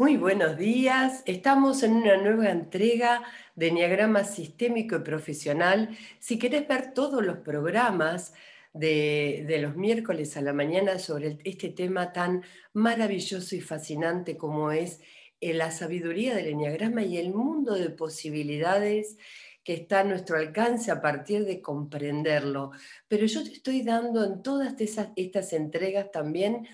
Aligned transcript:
Muy 0.00 0.16
buenos 0.16 0.56
días. 0.56 1.22
Estamos 1.26 1.82
en 1.82 1.92
una 1.92 2.16
nueva 2.16 2.48
entrega 2.48 3.22
de 3.54 3.68
Enneagrama 3.68 4.24
Sistémico 4.24 4.96
y 4.96 5.00
Profesional. 5.00 5.90
Si 6.18 6.38
querés 6.38 6.66
ver 6.66 6.94
todos 6.94 7.22
los 7.22 7.36
programas 7.36 8.32
de, 8.72 9.58
los 9.60 9.76
miércoles 9.76 10.38
a 10.38 10.40
la 10.40 10.54
mañana 10.54 10.98
sobre 10.98 11.36
este 11.44 11.68
tema 11.68 12.14
tan 12.14 12.42
maravilloso 12.72 13.54
y 13.54 13.60
fascinante 13.60 14.38
como 14.38 14.72
es 14.72 15.02
eh, 15.42 15.52
la 15.52 15.70
sabiduría 15.70 16.34
del 16.34 16.46
Enneagrama 16.46 17.02
y 17.02 17.18
el 17.18 17.34
mundo 17.34 17.74
de 17.74 17.90
posibilidades 17.90 19.18
que 19.62 19.74
está 19.74 20.00
a 20.00 20.04
nuestro 20.04 20.38
alcance 20.38 20.90
a 20.90 21.02
partir 21.02 21.44
de 21.44 21.60
comprenderlo. 21.60 22.70
Pero 23.06 23.26
yo 23.26 23.44
te 23.44 23.52
estoy 23.52 23.82
dando 23.82 24.24
en 24.24 24.42
todas 24.42 24.76
estas 24.80 25.52
entregas 25.52 26.10
también 26.10 26.66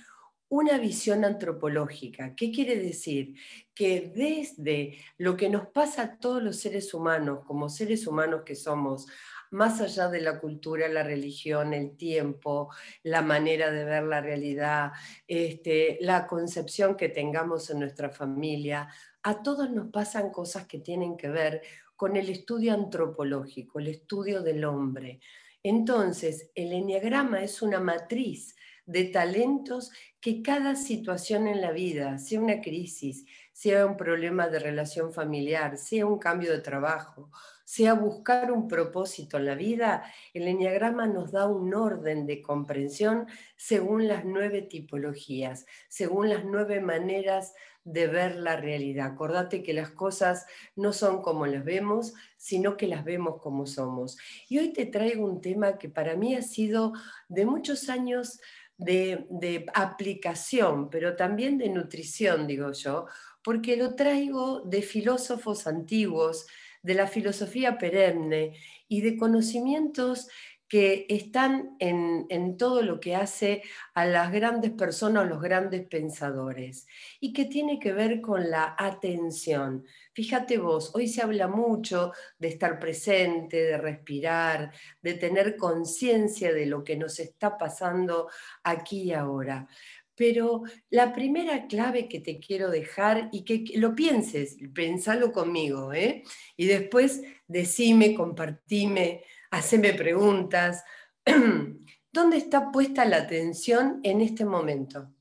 una 0.48 0.78
visión 0.78 1.24
antropológica. 1.24 2.34
¿Qué 2.36 2.52
quiere 2.52 2.76
decir? 2.76 3.34
Que 3.75 4.12
desde 4.14 4.98
lo 5.18 5.36
que 5.36 5.48
nos 5.48 5.66
pasa 5.68 6.02
a 6.02 6.18
todos 6.18 6.43
los 6.43 6.57
seres 6.57 6.94
humanos, 6.94 7.40
como 7.46 7.68
seres 7.68 8.07
humanos 8.07 8.43
que 8.44 8.54
somos, 8.54 9.07
más 9.50 9.80
allá 9.80 10.08
de 10.08 10.21
la 10.21 10.40
cultura, 10.40 10.88
la 10.88 11.02
religión, 11.02 11.72
el 11.72 11.96
tiempo, 11.96 12.71
la 13.02 13.22
manera 13.22 13.71
de 13.71 13.85
ver 13.85 14.04
la 14.04 14.21
realidad, 14.21 14.93
este, 15.26 15.98
la 16.00 16.26
concepción 16.26 16.96
que 16.96 17.08
tengamos 17.08 17.71
en 17.71 17.80
nuestra 17.80 18.10
familia, 18.10 18.88
a 19.22 19.43
todos 19.43 19.71
nos 19.71 19.90
pasan 19.90 20.30
cosas 20.30 20.66
que 20.66 20.79
tienen 20.79 21.16
que 21.16 21.29
ver 21.29 21.63
con 21.96 22.16
el 22.16 22.29
estudio 22.29 22.74
antropológico, 22.74 23.79
el 23.79 23.88
estudio 23.88 24.43
del 24.43 24.64
hombre. 24.64 25.21
Entonces, 25.63 26.50
el 26.54 26.72
enneagrama 26.72 27.43
es 27.43 27.63
una 27.63 27.80
matriz 27.80 28.54
de 28.86 29.04
talentos 29.04 29.90
que 30.21 30.43
cada 30.43 30.76
situación 30.76 31.46
en 31.46 31.61
la 31.61 31.72
vida, 31.72 32.19
sea 32.19 32.41
una 32.41 32.61
crisis, 32.61 33.27
sea 33.53 33.86
un 33.86 33.97
problema 33.97 34.48
de 34.48 34.58
relación 34.58 35.12
familiar, 35.12 35.77
sea 35.77 36.06
un 36.06 36.19
cambio 36.19 36.52
de 36.52 36.60
trabajo, 36.60 37.30
sea 37.64 37.94
buscar 37.94 38.52
un 38.52 38.69
propósito 38.69 39.38
en 39.38 39.47
la 39.47 39.56
vida, 39.56 40.05
el 40.33 40.47
enneagrama 40.47 41.06
nos 41.08 41.33
da 41.33 41.48
un 41.48 41.75
orden 41.75 42.25
de 42.25 42.41
comprensión 42.41 43.27
según 43.56 44.06
las 44.06 44.25
nueve 44.25 44.62
tipologías, 44.62 45.66
según 45.88 46.28
las 46.28 46.44
nueve 46.44 46.80
maneras 46.80 47.55
de 47.82 48.08
ver 48.08 48.36
la 48.36 48.56
realidad. 48.56 49.06
Acordate 49.06 49.62
que 49.62 49.72
las 49.72 49.91
cosas 49.91 50.47
no 50.75 50.92
son 50.92 51.22
como 51.22 51.47
las 51.47 51.64
vemos, 51.64 52.14
sino 52.36 52.77
que 52.77 52.88
las 52.88 53.05
vemos 53.05 53.41
como 53.41 53.66
somos. 53.66 54.19
Y 54.48 54.58
hoy 54.58 54.72
te 54.72 54.86
traigo 54.86 55.25
un 55.25 55.41
tema 55.41 55.78
que 55.78 55.88
para 55.88 56.16
mí 56.16 56.34
ha 56.34 56.42
sido 56.42 56.92
de 57.28 57.47
muchos 57.47 57.88
años 57.88 58.41
de, 58.78 59.66
aplicación, 59.74 60.91
pero 60.91 61.16
también 61.16 61.58
de 61.58 61.69
nutrición, 61.69 62.46
digo 62.46 62.72
yo, 62.72 63.06
porque 63.42 63.77
lo 63.77 63.94
traigo 63.94 64.60
de 64.60 64.82
filósofos 64.82 65.66
antiguos, 65.66 66.46
de 66.82 66.94
la 66.94 67.06
filosofía 67.06 67.78
perenne 67.78 68.54
y 68.88 69.00
de 69.00 69.16
conocimientos 69.16 70.28
que 70.69 71.06
están 71.09 71.77
en, 71.78 72.56
todo 72.56 72.83
lo 72.83 72.98
que 72.98 73.14
hace 73.14 73.62
a 73.95 74.05
las 74.05 74.33
grandes 74.33 74.72
personas, 74.72 75.28
los 75.28 75.41
grandes 75.41 75.86
pensadores, 75.86 76.86
y 77.20 77.33
que 77.33 77.45
tiene 77.45 77.78
que 77.78 77.92
ver 77.92 78.20
con 78.20 78.50
la 78.50 78.75
atención. 78.78 79.84
Fíjate 80.12 80.59
vos, 80.59 80.92
hoy 80.94 81.09
se 81.09 81.22
habla 81.22 81.47
mucho 81.47 82.12
de 82.39 82.48
estar 82.48 82.78
presente, 82.78 83.62
de 83.62 83.78
respirar, 83.78 84.72
de 85.03 85.14
tener 85.14 85.56
conciencia 85.56 86.53
de 86.53 86.67
lo 86.67 86.83
que 86.83 86.97
nos 86.97 87.20
está 87.20 87.56
pasando 87.56 88.28
aquí 88.64 89.03
y 89.03 89.12
ahora. 89.12 89.69
Pero 90.17 90.62
la 90.89 91.12
primera 91.12 91.67
clave 91.67 92.09
que 92.09 92.20
te 92.20 92.41
quiero 92.41 92.70
dejar 92.70 93.28
y 93.33 93.44
que 93.44 93.64
lo 93.78 93.94
pienses, 93.94 94.56
pensalo 94.75 95.31
conmigo, 95.31 95.92
¿eh? 95.92 96.25
y 96.56 96.64
después 96.64 97.22
decime, 97.47 98.14
compartime, 98.14 99.22
haceme 99.56 99.94
preguntas. 99.94 100.84
¿Dónde 102.12 102.37
está 102.37 102.71
puesta 102.71 103.05
la 103.05 103.19
atención 103.19 104.00
en 104.03 104.21
este 104.21 104.44
momento? 104.44 105.12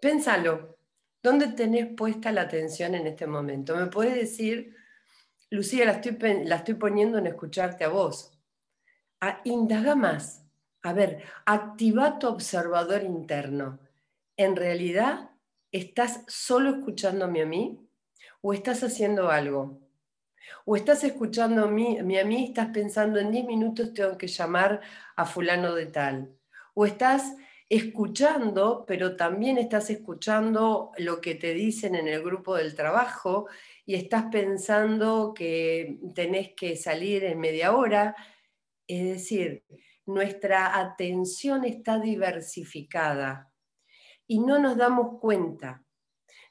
Pénsalo. 0.00 0.78
¿Dónde 1.22 1.48
tenés 1.48 1.94
puesta 1.94 2.32
la 2.32 2.42
atención 2.42 2.94
en 2.94 3.06
este 3.06 3.26
momento? 3.26 3.76
¿Me 3.76 3.86
puedes 3.86 4.14
decir, 4.14 4.74
Lucía, 5.50 5.84
la 5.84 5.92
estoy, 5.92 6.16
la 6.44 6.56
estoy 6.56 6.74
poniendo 6.74 7.18
en 7.18 7.26
escucharte 7.26 7.84
a 7.84 7.88
vos? 7.88 8.32
A, 9.20 9.40
indaga 9.44 9.94
más. 9.94 10.46
A 10.82 10.94
ver, 10.94 11.22
activa 11.44 12.18
tu 12.18 12.26
observador 12.28 13.02
interno. 13.02 13.80
¿En 14.36 14.56
realidad 14.56 15.30
estás 15.72 16.24
solo 16.26 16.70
escuchándome 16.70 17.42
a 17.42 17.46
mí 17.46 17.86
o 18.40 18.54
estás 18.54 18.82
haciendo 18.82 19.30
algo? 19.30 19.89
¿O 20.64 20.76
estás 20.76 21.04
escuchando 21.04 21.64
a 21.64 21.68
mí, 21.68 21.98
a 21.98 22.02
mí 22.02 22.44
estás 22.44 22.68
pensando 22.68 23.18
en 23.18 23.30
10 23.30 23.44
minutos 23.46 23.94
tengo 23.94 24.16
que 24.16 24.28
llamar 24.28 24.80
a 25.16 25.24
fulano 25.24 25.74
de 25.74 25.86
tal? 25.86 26.34
¿O 26.74 26.86
estás 26.86 27.34
escuchando, 27.70 28.84
pero 28.84 29.14
también 29.14 29.56
estás 29.56 29.90
escuchando 29.90 30.90
lo 30.98 31.20
que 31.20 31.36
te 31.36 31.54
dicen 31.54 31.94
en 31.94 32.08
el 32.08 32.20
grupo 32.20 32.56
del 32.56 32.74
trabajo 32.74 33.46
y 33.86 33.94
estás 33.94 34.24
pensando 34.30 35.32
que 35.32 36.00
tenés 36.12 36.52
que 36.56 36.76
salir 36.76 37.22
en 37.22 37.38
media 37.38 37.76
hora. 37.76 38.16
Es 38.88 39.04
decir, 39.04 39.64
nuestra 40.04 40.80
atención 40.80 41.64
está 41.64 42.00
diversificada 42.00 43.52
y 44.26 44.40
no 44.40 44.58
nos 44.58 44.76
damos 44.76 45.20
cuenta. 45.20 45.84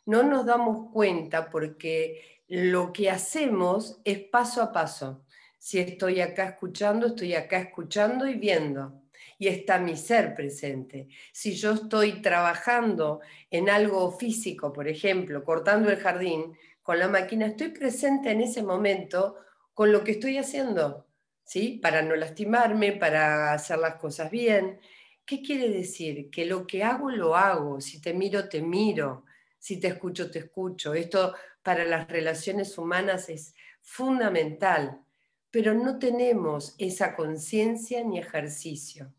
No 0.06 0.24
nos 0.24 0.46
damos 0.46 0.90
cuenta 0.94 1.50
porque 1.50 2.39
lo 2.50 2.92
que 2.92 3.10
hacemos 3.12 4.02
es 4.04 4.20
paso 4.20 4.62
a 4.62 4.72
paso. 4.72 5.24
Si 5.60 5.78
estoy 5.80 6.20
acá 6.20 6.46
escuchando, 6.50 7.08
estoy 7.08 7.36
acá 7.36 7.60
escuchando 7.60 8.28
y 8.28 8.34
viendo 8.34 9.04
y 9.38 9.48
está 9.48 9.80
mi 9.80 9.96
ser 9.96 10.34
presente. 10.34 11.08
Si 11.32 11.54
yo 11.56 11.74
estoy 11.74 12.22
trabajando 12.22 13.22
en 13.52 13.70
algo 13.70 14.12
físico, 14.12 14.74
por 14.74 14.88
ejemplo, 14.88 15.44
cortando 15.44 15.90
el 15.90 15.98
jardín 15.98 16.58
con 16.82 16.98
la 17.00 17.08
máquina, 17.08 17.46
estoy 17.46 17.70
presente 17.70 18.32
en 18.32 18.42
ese 18.42 18.64
momento 18.64 19.36
con 19.74 19.92
lo 19.92 20.04
que 20.04 20.12
estoy 20.12 20.38
haciendo, 20.38 21.08
¿sí? 21.44 21.80
Para 21.82 22.02
no 22.02 22.16
lastimarme, 22.16 22.94
para 22.94 23.54
hacer 23.54 23.78
las 23.78 23.96
cosas 23.96 24.32
bien. 24.32 24.80
¿Qué 25.24 25.42
quiere 25.42 25.70
decir? 25.70 26.30
Que 26.32 26.46
lo 26.46 26.66
que 26.66 26.84
hago, 26.84 27.12
lo 27.12 27.36
hago. 27.36 27.80
Si 27.80 28.02
te 28.02 28.14
miro, 28.14 28.50
te 28.50 28.62
miro. 28.62 29.26
Si 29.58 29.80
te 29.80 29.88
escucho, 29.88 30.32
te 30.32 30.40
escucho. 30.40 30.94
Esto 30.94 31.36
para 31.70 31.86
las 31.86 32.08
relaciones 32.08 32.80
humanas 32.80 33.30
es 33.30 33.54
fundamental, 33.80 35.04
pero 35.52 35.76
no 35.76 36.00
tenemos 36.00 36.74
esa 36.80 37.16
conciencia 37.16 38.04
ni 38.04 38.18
ejercicio. 38.18 39.14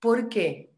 ¿Por 0.00 0.30
qué? 0.30 0.72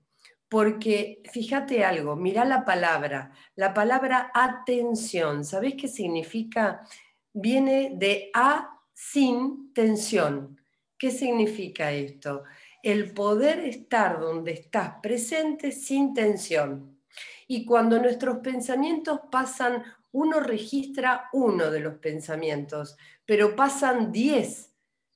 Porque 0.49 1.23
fíjate 1.33 1.85
algo, 1.85 2.17
mira 2.17 2.45
la 2.45 2.65
palabra, 2.65 3.31
la 3.55 3.73
palabra 3.73 4.33
atención, 4.35 5.45
¿sabés 5.45 5.75
qué 5.77 5.87
significa? 5.87 6.85
Viene 7.33 7.93
de 7.95 8.33
a 8.35 8.77
sin 8.93 9.73
tensión. 9.73 10.61
¿Qué 10.99 11.13
significa 11.13 11.93
esto? 11.93 12.43
El 12.83 13.13
poder 13.15 13.61
estar 13.61 14.19
donde 14.19 14.55
estás 14.55 14.95
presente 15.01 15.71
sin 15.71 16.15
tensión. 16.15 17.00
Y 17.53 17.65
cuando 17.65 17.99
nuestros 17.99 18.39
pensamientos 18.39 19.23
pasan, 19.29 19.83
uno 20.13 20.39
registra 20.39 21.29
uno 21.33 21.69
de 21.69 21.81
los 21.81 21.95
pensamientos, 21.95 22.97
pero 23.27 23.57
pasan 23.57 24.13
diez 24.13 24.71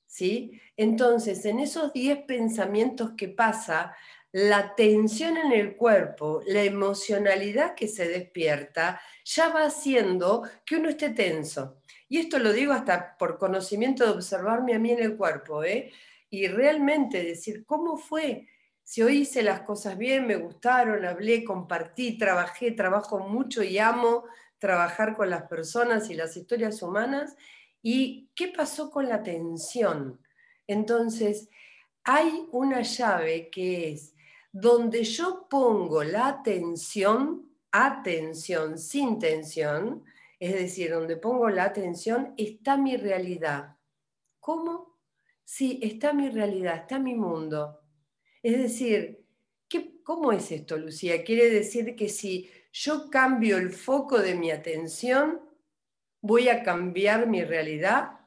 ¿sí? 0.05 0.59
Entonces, 0.75 1.45
en 1.45 1.59
esos 1.59 1.93
10 1.93 2.25
pensamientos 2.25 3.11
que 3.17 3.29
pasa, 3.29 3.95
la 4.33 4.75
tensión 4.75 5.37
en 5.37 5.53
el 5.53 5.77
cuerpo, 5.77 6.41
la 6.45 6.63
emocionalidad 6.63 7.73
que 7.73 7.87
se 7.87 8.09
despierta, 8.09 8.99
ya 9.23 9.47
va 9.47 9.63
haciendo 9.67 10.43
que 10.65 10.75
uno 10.75 10.89
esté 10.89 11.11
tenso. 11.11 11.77
Y 12.09 12.17
esto 12.17 12.37
lo 12.39 12.51
digo 12.51 12.73
hasta 12.73 13.17
por 13.17 13.37
conocimiento 13.37 14.03
de 14.03 14.11
observarme 14.11 14.75
a 14.75 14.79
mí 14.79 14.91
en 14.91 15.03
el 15.03 15.15
cuerpo, 15.15 15.63
¿eh? 15.63 15.93
Y 16.29 16.47
realmente 16.47 17.23
decir, 17.23 17.65
¿cómo 17.65 17.95
fue? 17.97 18.49
Si 18.85 19.01
hoy 19.01 19.23
hice 19.23 19.43
las 19.43 19.61
cosas 19.61 19.97
bien, 19.97 20.25
me 20.25 20.37
gustaron, 20.37 21.03
hablé, 21.03 21.43
compartí, 21.43 22.17
trabajé, 22.17 22.71
trabajo 22.71 23.19
mucho 23.19 23.61
y 23.61 23.77
amo 23.77 24.23
trabajar 24.57 25.17
con 25.17 25.29
las 25.29 25.43
personas 25.43 26.09
y 26.09 26.13
las 26.13 26.37
historias 26.37 26.81
humanas, 26.81 27.35
¿Y 27.87 28.31
qué 28.33 28.47
pasó 28.47 28.89
con 28.89 29.07
la 29.07 29.17
atención? 29.17 30.19
Entonces, 30.65 31.49
hay 32.03 32.47
una 32.51 32.81
llave 32.81 33.51
que 33.51 33.91
es 33.91 34.15
donde 34.51 35.03
yo 35.03 35.45
pongo 35.47 36.03
la 36.03 36.29
atención, 36.29 37.47
atención 37.71 38.79
sin 38.79 39.19
tensión, 39.19 40.03
es 40.39 40.55
decir, 40.55 40.89
donde 40.89 41.15
pongo 41.15 41.47
la 41.49 41.65
atención, 41.65 42.33
está 42.37 42.75
mi 42.75 42.97
realidad. 42.97 43.77
¿Cómo? 44.39 44.97
Sí, 45.43 45.79
está 45.83 46.11
mi 46.11 46.31
realidad, 46.31 46.77
está 46.77 46.97
mi 46.97 47.13
mundo. 47.13 47.84
Es 48.45 48.59
decir, 48.59 49.25
¿qué, 49.67 50.03
¿Cómo 50.03 50.31
es 50.31 50.51
esto, 50.51 50.77
Lucía? 50.77 51.23
Quiere 51.23 51.49
decir 51.49 51.95
que 51.95 52.09
si 52.09 52.47
yo 52.71 53.09
cambio 53.09 53.57
el 53.57 53.71
foco 53.71 54.19
de 54.19 54.35
mi 54.35 54.51
atención, 54.51 55.41
voy 56.21 56.49
a 56.49 56.61
cambiar 56.61 57.25
mi 57.25 57.43
realidad. 57.43 58.19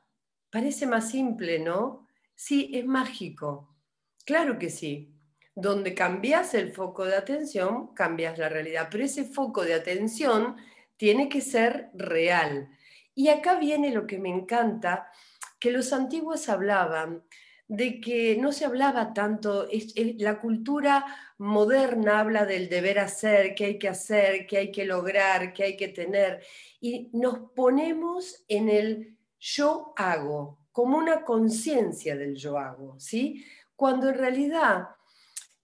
Parece 0.51 0.89
más 0.89 1.13
simple, 1.13 1.61
¿no? 1.61 2.09
Sí, 2.35 2.69
es 2.75 2.85
mágico. 2.85 3.77
Claro 4.25 4.59
que 4.59 4.71
sí. 4.71 5.15
Donde 5.55 5.95
cambias 5.95 6.53
el 6.55 6.73
foco 6.73 7.05
de 7.05 7.15
atención, 7.15 7.95
cambias 7.95 8.39
la 8.39 8.49
realidad. 8.49 8.89
Pero 8.91 9.05
ese 9.05 9.23
foco 9.23 9.63
de 9.63 9.75
atención 9.75 10.57
tiene 10.97 11.29
que 11.29 11.41
ser 11.41 11.91
real. 11.95 12.69
Y 13.15 13.29
acá 13.29 13.57
viene 13.57 13.93
lo 13.93 14.05
que 14.05 14.19
me 14.19 14.31
encanta, 14.31 15.13
que 15.61 15.71
los 15.71 15.93
antiguos 15.93 16.49
hablaban 16.49 17.23
de 17.69 18.01
que 18.01 18.37
no 18.39 18.51
se 18.51 18.65
hablaba 18.65 19.13
tanto, 19.13 19.69
la 20.17 20.41
cultura 20.41 21.05
moderna 21.37 22.21
habla 22.21 22.47
del 22.47 22.71
deber 22.71 22.99
hacer, 22.99 23.55
que 23.55 23.67
hay 23.67 23.79
que 23.79 23.91
hacer, 23.91 24.47
que 24.47 24.57
hay 24.57 24.73
que 24.73 24.87
lograr, 24.87 25.53
que 25.53 25.65
hay 25.65 25.77
que 25.77 25.89
tener, 25.89 26.43
y 26.81 27.11
nos 27.13 27.51
ponemos 27.55 28.43
en 28.49 28.71
el 28.71 29.19
yo 29.39 29.93
hago, 29.97 30.59
como 30.73 30.97
una 30.97 31.25
conciencia 31.25 32.17
del 32.17 32.35
yo 32.37 32.59
hago, 32.59 32.99
¿sí? 32.99 33.45
Cuando 33.77 34.09
en 34.09 34.15
realidad 34.17 34.89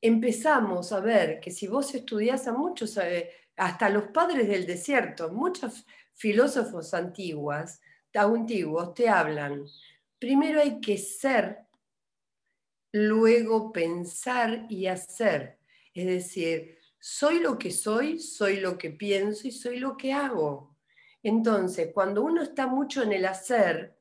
empezamos 0.00 0.92
a 0.92 1.00
ver 1.00 1.40
que 1.40 1.50
si 1.50 1.66
vos 1.66 1.94
estudias 1.94 2.46
a 2.46 2.52
muchos, 2.52 2.98
eh, 2.98 3.30
hasta 3.56 3.88
los 3.88 4.08
padres 4.08 4.46
del 4.46 4.66
desierto, 4.66 5.32
muchos 5.32 5.86
filósofos 6.12 6.92
antiguas, 6.92 7.80
antiguos 8.12 8.94
te 8.94 9.08
hablan, 9.08 9.64
primero 10.18 10.60
hay 10.60 10.80
que 10.80 10.98
ser 10.98 11.64
luego 12.94 13.72
pensar 13.72 14.66
y 14.68 14.86
hacer. 14.86 15.58
Es 15.94 16.06
decir, 16.06 16.78
soy 17.00 17.40
lo 17.40 17.58
que 17.58 17.72
soy, 17.72 18.20
soy 18.20 18.60
lo 18.60 18.78
que 18.78 18.90
pienso 18.90 19.48
y 19.48 19.50
soy 19.50 19.80
lo 19.80 19.96
que 19.96 20.12
hago. 20.12 20.76
Entonces, 21.20 21.90
cuando 21.92 22.22
uno 22.22 22.42
está 22.42 22.68
mucho 22.68 23.02
en 23.02 23.12
el 23.12 23.24
hacer, 23.24 23.98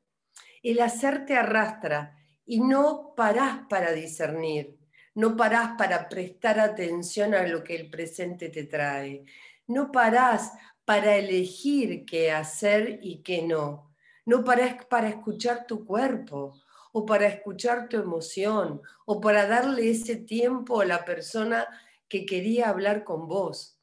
el 0.62 0.80
hacer 0.80 1.26
te 1.26 1.34
arrastra 1.34 2.16
y 2.46 2.60
no 2.60 3.14
parás 3.16 3.66
para 3.68 3.90
discernir, 3.90 4.78
no 5.16 5.36
parás 5.36 5.72
para 5.76 6.08
prestar 6.08 6.60
atención 6.60 7.34
a 7.34 7.48
lo 7.48 7.64
que 7.64 7.74
el 7.74 7.90
presente 7.90 8.48
te 8.48 8.62
trae, 8.62 9.24
no 9.66 9.90
parás 9.90 10.52
para 10.84 11.16
elegir 11.16 12.04
qué 12.04 12.30
hacer 12.30 13.00
y 13.02 13.22
qué 13.22 13.42
no, 13.42 13.92
no 14.24 14.44
parás 14.44 14.84
para 14.86 15.08
escuchar 15.08 15.66
tu 15.66 15.84
cuerpo, 15.84 16.63
o 16.96 17.04
para 17.04 17.26
escuchar 17.26 17.88
tu 17.88 17.96
emoción, 17.96 18.80
o 19.04 19.20
para 19.20 19.48
darle 19.48 19.90
ese 19.90 20.14
tiempo 20.14 20.80
a 20.80 20.84
la 20.84 21.04
persona 21.04 21.66
que 22.08 22.24
quería 22.24 22.68
hablar 22.68 23.02
con 23.02 23.26
vos. 23.26 23.80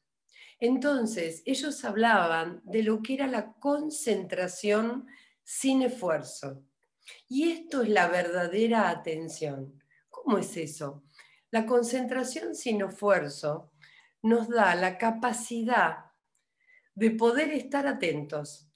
Entonces, 0.58 1.42
ellos 1.44 1.84
hablaban 1.84 2.62
de 2.64 2.82
lo 2.82 3.02
que 3.02 3.12
era 3.12 3.26
la 3.26 3.52
concentración 3.52 5.06
sin 5.44 5.82
esfuerzo. 5.82 6.62
Y 7.28 7.52
esto 7.52 7.82
es 7.82 7.90
la 7.90 8.08
verdadera 8.08 8.88
atención. 8.88 9.82
¿Cómo 10.08 10.38
es 10.38 10.56
eso? 10.56 11.02
La 11.50 11.66
concentración 11.66 12.54
sin 12.54 12.80
esfuerzo 12.80 13.72
nos 14.22 14.48
da 14.48 14.74
la 14.74 14.96
capacidad 14.96 16.06
de 16.94 17.10
poder 17.10 17.52
estar 17.52 17.86
atentos, 17.86 18.71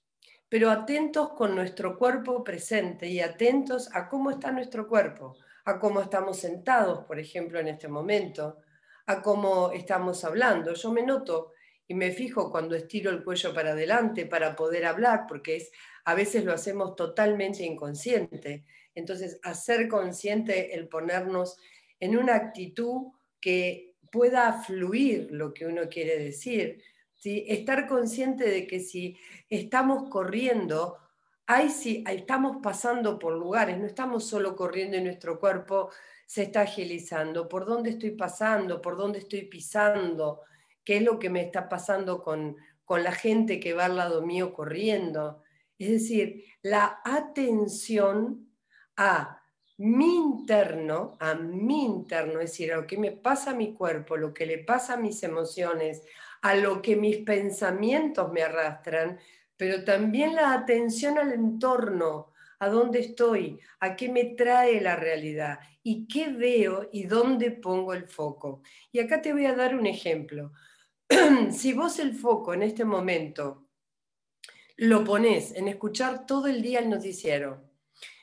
pero 0.48 0.70
atentos 0.70 1.30
con 1.30 1.54
nuestro 1.54 1.98
cuerpo 1.98 2.44
presente 2.44 3.08
y 3.08 3.20
atentos 3.20 3.88
a 3.92 4.08
cómo 4.08 4.30
está 4.30 4.52
nuestro 4.52 4.86
cuerpo, 4.86 5.36
a 5.64 5.78
cómo 5.78 6.00
estamos 6.00 6.38
sentados, 6.38 7.04
por 7.04 7.18
ejemplo, 7.18 7.58
en 7.58 7.68
este 7.68 7.88
momento, 7.88 8.58
a 9.06 9.22
cómo 9.22 9.72
estamos 9.72 10.24
hablando. 10.24 10.74
Yo 10.74 10.92
me 10.92 11.02
noto 11.02 11.52
y 11.88 11.94
me 11.94 12.12
fijo 12.12 12.50
cuando 12.50 12.74
estiro 12.76 13.10
el 13.10 13.24
cuello 13.24 13.52
para 13.52 13.72
adelante 13.72 14.26
para 14.26 14.54
poder 14.54 14.86
hablar, 14.86 15.26
porque 15.28 15.56
es, 15.56 15.70
a 16.04 16.14
veces 16.14 16.44
lo 16.44 16.52
hacemos 16.52 16.94
totalmente 16.94 17.64
inconsciente. 17.64 18.64
Entonces, 18.94 19.40
hacer 19.42 19.88
consciente 19.88 20.74
el 20.74 20.88
ponernos 20.88 21.56
en 22.00 22.16
una 22.16 22.34
actitud 22.34 23.12
que 23.40 23.94
pueda 24.10 24.52
fluir 24.62 25.28
lo 25.30 25.52
que 25.52 25.66
uno 25.66 25.88
quiere 25.88 26.18
decir, 26.18 26.82
estar 27.24 27.86
consciente 27.86 28.48
de 28.48 28.66
que 28.66 28.80
si 28.80 29.16
estamos 29.48 30.08
corriendo, 30.08 30.98
hay, 31.46 31.70
si 31.70 32.04
estamos 32.06 32.58
pasando 32.62 33.18
por 33.18 33.34
lugares, 33.34 33.78
no 33.78 33.86
estamos 33.86 34.24
solo 34.24 34.56
corriendo 34.56 34.96
y 34.96 35.02
nuestro 35.02 35.38
cuerpo 35.38 35.90
se 36.26 36.44
está 36.44 36.62
agilizando, 36.62 37.48
por 37.48 37.66
dónde 37.66 37.90
estoy 37.90 38.10
pasando, 38.10 38.82
por 38.82 38.96
dónde 38.96 39.20
estoy 39.20 39.42
pisando, 39.42 40.40
qué 40.84 40.96
es 40.96 41.02
lo 41.02 41.18
que 41.18 41.30
me 41.30 41.42
está 41.42 41.68
pasando 41.68 42.22
con, 42.22 42.56
con 42.84 43.04
la 43.04 43.12
gente 43.12 43.60
que 43.60 43.74
va 43.74 43.86
al 43.86 43.96
lado 43.96 44.22
mío 44.22 44.52
corriendo. 44.52 45.42
Es 45.78 45.90
decir, 45.90 46.44
la 46.62 47.00
atención 47.04 48.48
a 48.96 49.40
mi 49.78 50.16
interno, 50.16 51.16
a 51.20 51.34
mi 51.34 51.84
interno, 51.84 52.40
es 52.40 52.50
decir, 52.50 52.72
a 52.72 52.76
lo 52.76 52.86
que 52.86 52.96
me 52.96 53.12
pasa 53.12 53.50
a 53.50 53.54
mi 53.54 53.74
cuerpo, 53.74 54.16
lo 54.16 54.32
que 54.32 54.46
le 54.46 54.58
pasa 54.58 54.94
a 54.94 54.96
mis 54.98 55.22
emociones, 55.22 56.02
a 56.46 56.54
lo 56.54 56.80
que 56.80 56.94
mis 56.94 57.16
pensamientos 57.18 58.32
me 58.32 58.40
arrastran, 58.40 59.18
pero 59.56 59.82
también 59.82 60.36
la 60.36 60.52
atención 60.52 61.18
al 61.18 61.32
entorno, 61.32 62.32
a 62.60 62.68
dónde 62.68 63.00
estoy, 63.00 63.58
a 63.80 63.96
qué 63.96 64.08
me 64.08 64.26
trae 64.26 64.80
la 64.80 64.94
realidad 64.94 65.58
y 65.82 66.06
qué 66.06 66.28
veo 66.28 66.88
y 66.92 67.02
dónde 67.02 67.50
pongo 67.50 67.94
el 67.94 68.06
foco. 68.06 68.62
Y 68.92 69.00
acá 69.00 69.20
te 69.20 69.32
voy 69.32 69.44
a 69.46 69.56
dar 69.56 69.74
un 69.74 69.86
ejemplo. 69.86 70.52
si 71.50 71.72
vos 71.72 71.98
el 71.98 72.14
foco 72.14 72.54
en 72.54 72.62
este 72.62 72.84
momento 72.84 73.66
lo 74.76 75.02
pones 75.02 75.50
en 75.50 75.66
escuchar 75.66 76.26
todo 76.26 76.46
el 76.46 76.62
día 76.62 76.78
el 76.78 76.88
noticiero, 76.88 77.64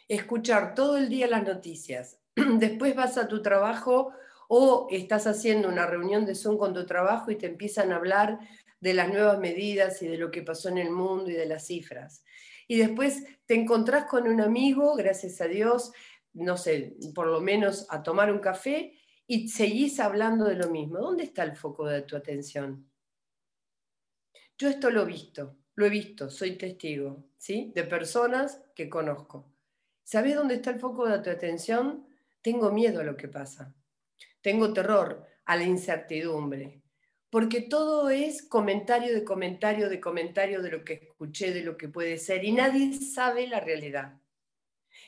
escuchar 0.08 0.76
todo 0.76 0.96
el 0.96 1.10
día 1.10 1.28
las 1.28 1.44
noticias, 1.44 2.22
después 2.36 2.96
vas 2.96 3.18
a 3.18 3.28
tu 3.28 3.42
trabajo 3.42 4.14
o 4.56 4.86
estás 4.92 5.26
haciendo 5.26 5.68
una 5.68 5.88
reunión 5.88 6.28
de 6.28 6.36
Zoom 6.36 6.60
con 6.60 6.76
tu 6.76 6.86
trabajo 6.86 7.32
y 7.32 7.38
te 7.38 7.48
empiezan 7.48 7.92
a 7.92 7.96
hablar 7.96 8.38
de 8.80 8.94
las 8.94 9.10
nuevas 9.10 9.40
medidas 9.40 10.00
y 10.04 10.08
de 10.08 10.20
lo 10.20 10.30
que 10.30 10.44
pasó 10.44 10.70
en 10.70 10.78
el 10.78 10.92
mundo 10.92 11.32
y 11.32 11.34
de 11.34 11.48
las 11.48 11.66
cifras. 11.66 12.24
Y 12.68 12.78
después 12.78 13.24
te 13.48 13.56
encontrás 13.56 14.06
con 14.06 14.28
un 14.28 14.42
amigo, 14.42 14.94
gracias 14.96 15.42
a 15.42 15.48
Dios, 15.48 15.92
no 16.34 16.56
sé, 16.56 16.96
por 17.16 17.26
lo 17.26 17.42
menos 17.42 17.88
a 17.90 18.04
tomar 18.04 18.32
un 18.32 18.38
café 18.38 18.94
y 19.26 19.48
seguís 19.48 20.00
hablando 20.00 20.46
de 20.46 20.56
lo 20.56 20.70
mismo. 20.70 21.00
¿Dónde 21.00 21.24
está 21.24 21.42
el 21.42 21.56
foco 21.56 21.88
de 21.88 22.04
tu 22.04 22.16
atención? 22.16 22.88
Yo 24.60 24.70
esto 24.70 24.92
lo 24.92 25.02
he 25.02 25.06
visto, 25.06 25.58
lo 25.74 25.88
he 25.88 25.90
visto, 25.90 26.30
soy 26.30 26.60
testigo, 26.60 27.26
¿sí? 27.40 27.72
De 27.74 27.86
personas 27.86 28.62
que 28.76 28.88
conozco. 28.88 29.52
¿Sabes 30.04 30.36
dónde 30.36 30.54
está 30.54 30.70
el 30.70 30.80
foco 30.80 31.10
de 31.10 31.18
tu 31.24 31.32
atención? 31.32 32.06
Tengo 32.44 32.72
miedo 32.72 33.00
a 33.00 33.04
lo 33.04 33.18
que 33.18 33.28
pasa. 33.28 33.74
Tengo 34.44 34.74
terror 34.74 35.26
a 35.46 35.56
la 35.56 35.64
incertidumbre, 35.64 36.82
porque 37.30 37.62
todo 37.62 38.10
es 38.10 38.44
comentario 38.44 39.14
de 39.14 39.24
comentario 39.24 39.88
de 39.90 40.02
comentario 40.02 40.62
de 40.62 40.70
lo 40.70 40.84
que 40.84 40.96
escuché, 40.96 41.54
de 41.54 41.64
lo 41.64 41.78
que 41.78 41.88
puede 41.88 42.18
ser, 42.18 42.44
y 42.44 42.52
nadie 42.52 42.94
sabe 42.94 43.48
la 43.48 43.62
realidad. 43.62 44.20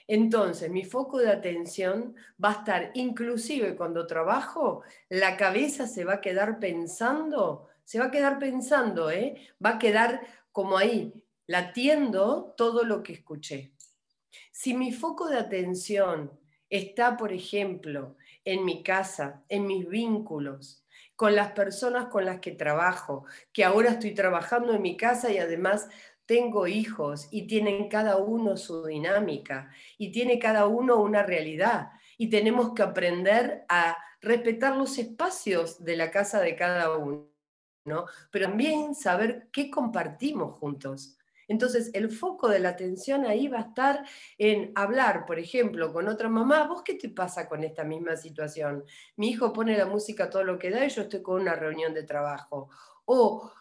Entonces, 0.07 0.71
mi 0.71 0.85
foco 0.85 1.17
de 1.17 1.31
atención 1.31 2.15
va 2.41 2.51
a 2.51 2.53
estar, 2.59 2.91
inclusive 2.93 3.75
cuando 3.75 4.07
trabajo, 4.07 4.83
la 5.09 5.35
cabeza 5.35 5.85
se 5.85 6.05
va 6.05 6.15
a 6.15 6.21
quedar 6.21 6.57
pensando, 6.59 7.67
se 7.83 7.99
va 7.99 8.05
a 8.05 8.11
quedar 8.11 8.39
pensando, 8.39 9.11
¿eh? 9.11 9.35
va 9.63 9.71
a 9.71 9.79
quedar 9.79 10.21
como 10.53 10.77
ahí, 10.77 11.13
latiendo 11.45 12.53
todo 12.55 12.85
lo 12.85 13.03
que 13.03 13.11
escuché. 13.11 13.73
Si 14.53 14.73
mi 14.73 14.93
foco 14.93 15.27
de 15.27 15.39
atención 15.39 16.31
está, 16.69 17.17
por 17.17 17.33
ejemplo, 17.33 18.15
en 18.45 18.63
mi 18.63 18.83
casa, 18.83 19.43
en 19.49 19.67
mis 19.67 19.87
vínculos, 19.87 20.85
con 21.15 21.35
las 21.35 21.51
personas 21.51 22.07
con 22.07 22.25
las 22.25 22.39
que 22.39 22.51
trabajo, 22.51 23.25
que 23.51 23.63
ahora 23.63 23.91
estoy 23.91 24.13
trabajando 24.13 24.73
en 24.73 24.81
mi 24.81 24.95
casa 24.97 25.31
y 25.31 25.37
además 25.37 25.89
tengo 26.25 26.67
hijos 26.67 27.27
y 27.31 27.47
tienen 27.47 27.87
cada 27.89 28.17
uno 28.17 28.57
su 28.57 28.85
dinámica 28.85 29.71
y 29.97 30.11
tiene 30.11 30.39
cada 30.39 30.65
uno 30.67 30.97
una 30.97 31.23
realidad 31.23 31.91
y 32.17 32.29
tenemos 32.29 32.73
que 32.73 32.83
aprender 32.83 33.65
a 33.69 33.97
respetar 34.21 34.75
los 34.75 34.97
espacios 34.97 35.83
de 35.83 35.95
la 35.97 36.11
casa 36.11 36.41
de 36.41 36.55
cada 36.55 36.97
uno, 36.97 37.29
¿no? 37.85 38.05
pero 38.31 38.47
también 38.47 38.95
saber 38.95 39.49
qué 39.51 39.69
compartimos 39.69 40.57
juntos. 40.57 41.14
Entonces, 41.47 41.91
el 41.93 42.09
foco 42.09 42.47
de 42.49 42.59
la 42.59 42.69
atención 42.69 43.25
ahí 43.25 43.47
va 43.47 43.59
a 43.59 43.61
estar 43.61 44.05
en 44.37 44.71
hablar, 44.75 45.25
por 45.25 45.39
ejemplo, 45.39 45.93
con 45.93 46.07
otra 46.07 46.29
mamá, 46.29 46.67
¿vos 46.67 46.81
qué 46.83 46.95
te 46.95 47.09
pasa 47.09 47.47
con 47.47 47.63
esta 47.63 47.83
misma 47.83 48.15
situación? 48.15 48.83
Mi 49.17 49.29
hijo 49.29 49.53
pone 49.53 49.77
la 49.77 49.85
música 49.85 50.29
todo 50.29 50.43
lo 50.43 50.57
que 50.57 50.71
da 50.71 50.85
y 50.85 50.89
yo 50.89 51.03
estoy 51.03 51.21
con 51.21 51.41
una 51.41 51.55
reunión 51.55 51.93
de 51.93 52.03
trabajo. 52.03 52.69
O 53.05 53.51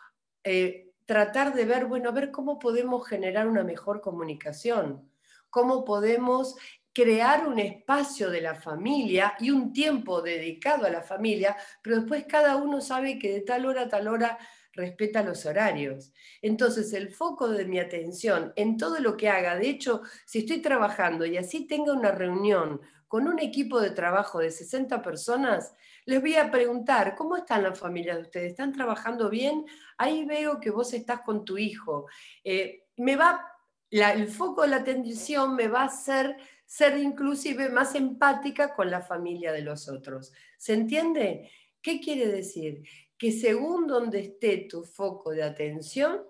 eh, 0.42 0.92
tratar 1.06 1.54
de 1.54 1.64
ver, 1.64 1.86
bueno, 1.86 2.08
a 2.08 2.12
ver 2.12 2.30
cómo 2.30 2.58
podemos 2.58 3.06
generar 3.06 3.46
una 3.46 3.64
mejor 3.64 4.00
comunicación, 4.00 5.10
cómo 5.50 5.84
podemos 5.84 6.56
crear 6.94 7.46
un 7.46 7.58
espacio 7.58 8.30
de 8.30 8.40
la 8.40 8.54
familia 8.54 9.34
y 9.40 9.50
un 9.50 9.72
tiempo 9.72 10.22
dedicado 10.22 10.86
a 10.86 10.90
la 10.90 11.02
familia, 11.02 11.56
pero 11.82 11.96
después 11.96 12.24
cada 12.26 12.56
uno 12.56 12.80
sabe 12.80 13.18
que 13.18 13.32
de 13.32 13.40
tal 13.40 13.66
hora 13.66 13.82
a 13.82 13.88
tal 13.88 14.06
hora 14.06 14.38
respeta 14.74 15.22
los 15.22 15.46
horarios. 15.46 16.12
Entonces, 16.42 16.92
el 16.92 17.12
foco 17.12 17.48
de 17.48 17.64
mi 17.64 17.78
atención 17.78 18.52
en 18.56 18.76
todo 18.76 18.98
lo 19.00 19.16
que 19.16 19.28
haga, 19.28 19.56
de 19.56 19.68
hecho, 19.68 20.02
si 20.26 20.40
estoy 20.40 20.60
trabajando 20.60 21.24
y 21.24 21.36
así 21.36 21.66
tenga 21.66 21.92
una 21.92 22.10
reunión 22.10 22.80
con 23.08 23.28
un 23.28 23.38
equipo 23.38 23.80
de 23.80 23.90
trabajo 23.90 24.40
de 24.40 24.50
60 24.50 25.02
personas, 25.02 25.72
les 26.04 26.20
voy 26.20 26.34
a 26.36 26.50
preguntar, 26.50 27.14
¿cómo 27.14 27.36
están 27.36 27.62
las 27.62 27.78
familias 27.78 28.16
de 28.16 28.22
ustedes? 28.22 28.50
¿Están 28.50 28.72
trabajando 28.72 29.30
bien? 29.30 29.64
Ahí 29.96 30.24
veo 30.24 30.60
que 30.60 30.70
vos 30.70 30.92
estás 30.92 31.20
con 31.20 31.44
tu 31.44 31.56
hijo. 31.56 32.06
Eh, 32.42 32.84
me 32.96 33.16
va, 33.16 33.46
el 33.90 34.26
foco 34.28 34.62
de 34.62 34.68
la 34.68 34.76
atención 34.76 35.54
me 35.54 35.68
va 35.68 35.82
a 35.82 35.86
hacer 35.86 36.36
ser 36.66 36.98
inclusive 36.98 37.68
más 37.68 37.94
empática 37.94 38.74
con 38.74 38.90
la 38.90 39.00
familia 39.00 39.52
de 39.52 39.62
los 39.62 39.88
otros. 39.88 40.32
¿Se 40.58 40.72
entiende? 40.72 41.50
¿Qué 41.84 42.00
quiere 42.00 42.26
decir? 42.26 42.82
que 43.18 43.32
según 43.32 43.86
donde 43.86 44.20
esté 44.20 44.66
tu 44.68 44.84
foco 44.84 45.30
de 45.30 45.42
atención, 45.42 46.22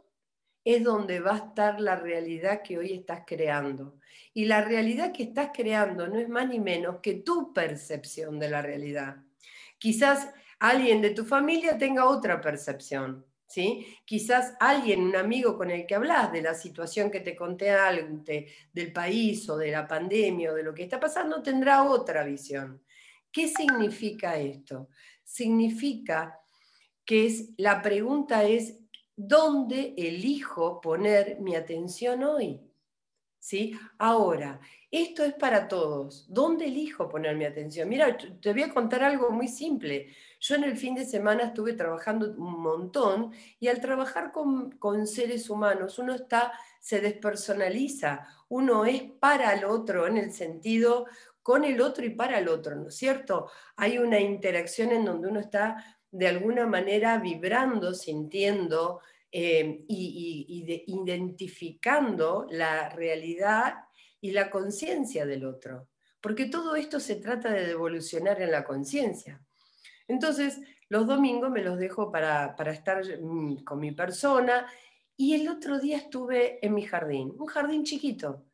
es 0.64 0.82
donde 0.82 1.20
va 1.20 1.34
a 1.34 1.48
estar 1.48 1.80
la 1.80 1.96
realidad 1.96 2.62
que 2.62 2.78
hoy 2.78 2.92
estás 2.92 3.22
creando. 3.26 3.98
Y 4.32 4.46
la 4.46 4.62
realidad 4.62 5.12
que 5.12 5.24
estás 5.24 5.50
creando 5.52 6.06
no 6.06 6.18
es 6.18 6.28
más 6.28 6.48
ni 6.48 6.58
menos 6.58 7.00
que 7.02 7.14
tu 7.14 7.52
percepción 7.52 8.38
de 8.38 8.48
la 8.48 8.62
realidad. 8.62 9.16
Quizás 9.78 10.28
alguien 10.58 11.02
de 11.02 11.10
tu 11.10 11.24
familia 11.24 11.76
tenga 11.76 12.06
otra 12.06 12.40
percepción, 12.40 13.26
¿sí? 13.46 13.86
Quizás 14.06 14.54
alguien, 14.60 15.00
un 15.00 15.16
amigo 15.16 15.58
con 15.58 15.70
el 15.70 15.86
que 15.86 15.96
hablas 15.96 16.32
de 16.32 16.42
la 16.42 16.54
situación 16.54 17.10
que 17.10 17.20
te 17.20 17.36
conté 17.36 17.70
antes, 17.70 18.50
del 18.72 18.92
país 18.92 19.48
o 19.50 19.56
de 19.56 19.70
la 19.70 19.86
pandemia 19.86 20.52
o 20.52 20.54
de 20.54 20.62
lo 20.62 20.72
que 20.72 20.84
está 20.84 20.98
pasando, 20.98 21.42
tendrá 21.42 21.82
otra 21.82 22.24
visión. 22.24 22.82
¿Qué 23.30 23.48
significa 23.48 24.38
esto? 24.38 24.88
Significa 25.24 26.40
que 27.04 27.26
es 27.26 27.50
la 27.56 27.82
pregunta 27.82 28.44
es, 28.44 28.78
¿dónde 29.16 29.94
elijo 29.96 30.80
poner 30.80 31.40
mi 31.40 31.56
atención 31.56 32.24
hoy? 32.24 32.60
¿Sí? 33.38 33.78
Ahora, 33.98 34.58
esto 34.90 35.22
es 35.22 35.34
para 35.34 35.68
todos. 35.68 36.24
¿Dónde 36.28 36.66
elijo 36.66 37.08
poner 37.08 37.36
mi 37.36 37.44
atención? 37.44 37.88
Mira, 37.88 38.16
te 38.16 38.52
voy 38.52 38.62
a 38.62 38.72
contar 38.72 39.02
algo 39.02 39.30
muy 39.30 39.48
simple. 39.48 40.08
Yo 40.40 40.54
en 40.54 40.64
el 40.64 40.76
fin 40.78 40.94
de 40.94 41.04
semana 41.04 41.44
estuve 41.44 41.74
trabajando 41.74 42.30
un 42.30 42.62
montón 42.62 43.32
y 43.60 43.68
al 43.68 43.80
trabajar 43.80 44.32
con, 44.32 44.70
con 44.78 45.06
seres 45.06 45.50
humanos 45.50 45.98
uno 45.98 46.14
está, 46.14 46.52
se 46.80 47.00
despersonaliza, 47.00 48.26
uno 48.48 48.86
es 48.86 49.02
para 49.02 49.52
el 49.52 49.64
otro 49.64 50.06
en 50.06 50.16
el 50.16 50.32
sentido 50.32 51.06
con 51.44 51.62
el 51.62 51.82
otro 51.82 52.06
y 52.06 52.08
para 52.08 52.38
el 52.38 52.48
otro, 52.48 52.74
¿no 52.74 52.88
es 52.88 52.96
cierto? 52.96 53.50
Hay 53.76 53.98
una 53.98 54.18
interacción 54.18 54.92
en 54.92 55.04
donde 55.04 55.28
uno 55.28 55.40
está 55.40 55.98
de 56.10 56.26
alguna 56.26 56.66
manera 56.66 57.18
vibrando, 57.18 57.92
sintiendo 57.92 59.02
eh, 59.30 59.84
y, 59.86 60.84
identificando 60.86 62.46
la 62.48 62.88
realidad 62.88 63.74
y 64.22 64.30
la 64.30 64.48
conciencia 64.48 65.26
del 65.26 65.44
otro. 65.44 65.90
Porque 66.18 66.46
todo 66.46 66.76
esto 66.76 66.98
se 66.98 67.16
trata 67.16 67.52
de 67.52 67.66
devolucionar 67.66 68.40
en 68.40 68.50
la 68.50 68.64
conciencia. 68.64 69.38
Entonces, 70.08 70.60
los 70.88 71.06
domingos 71.06 71.50
me 71.50 71.62
los 71.62 71.78
dejo 71.78 72.10
para, 72.10 72.56
para 72.56 72.72
estar 72.72 73.02
mm, 73.20 73.64
con 73.64 73.80
mi 73.80 73.92
persona 73.92 74.66
y 75.14 75.34
el 75.34 75.46
otro 75.50 75.78
día 75.78 75.98
estuve 75.98 76.64
en 76.64 76.72
mi 76.72 76.84
jardín, 76.84 77.34
un 77.36 77.46
jardín 77.46 77.84
chiquito, 77.84 78.46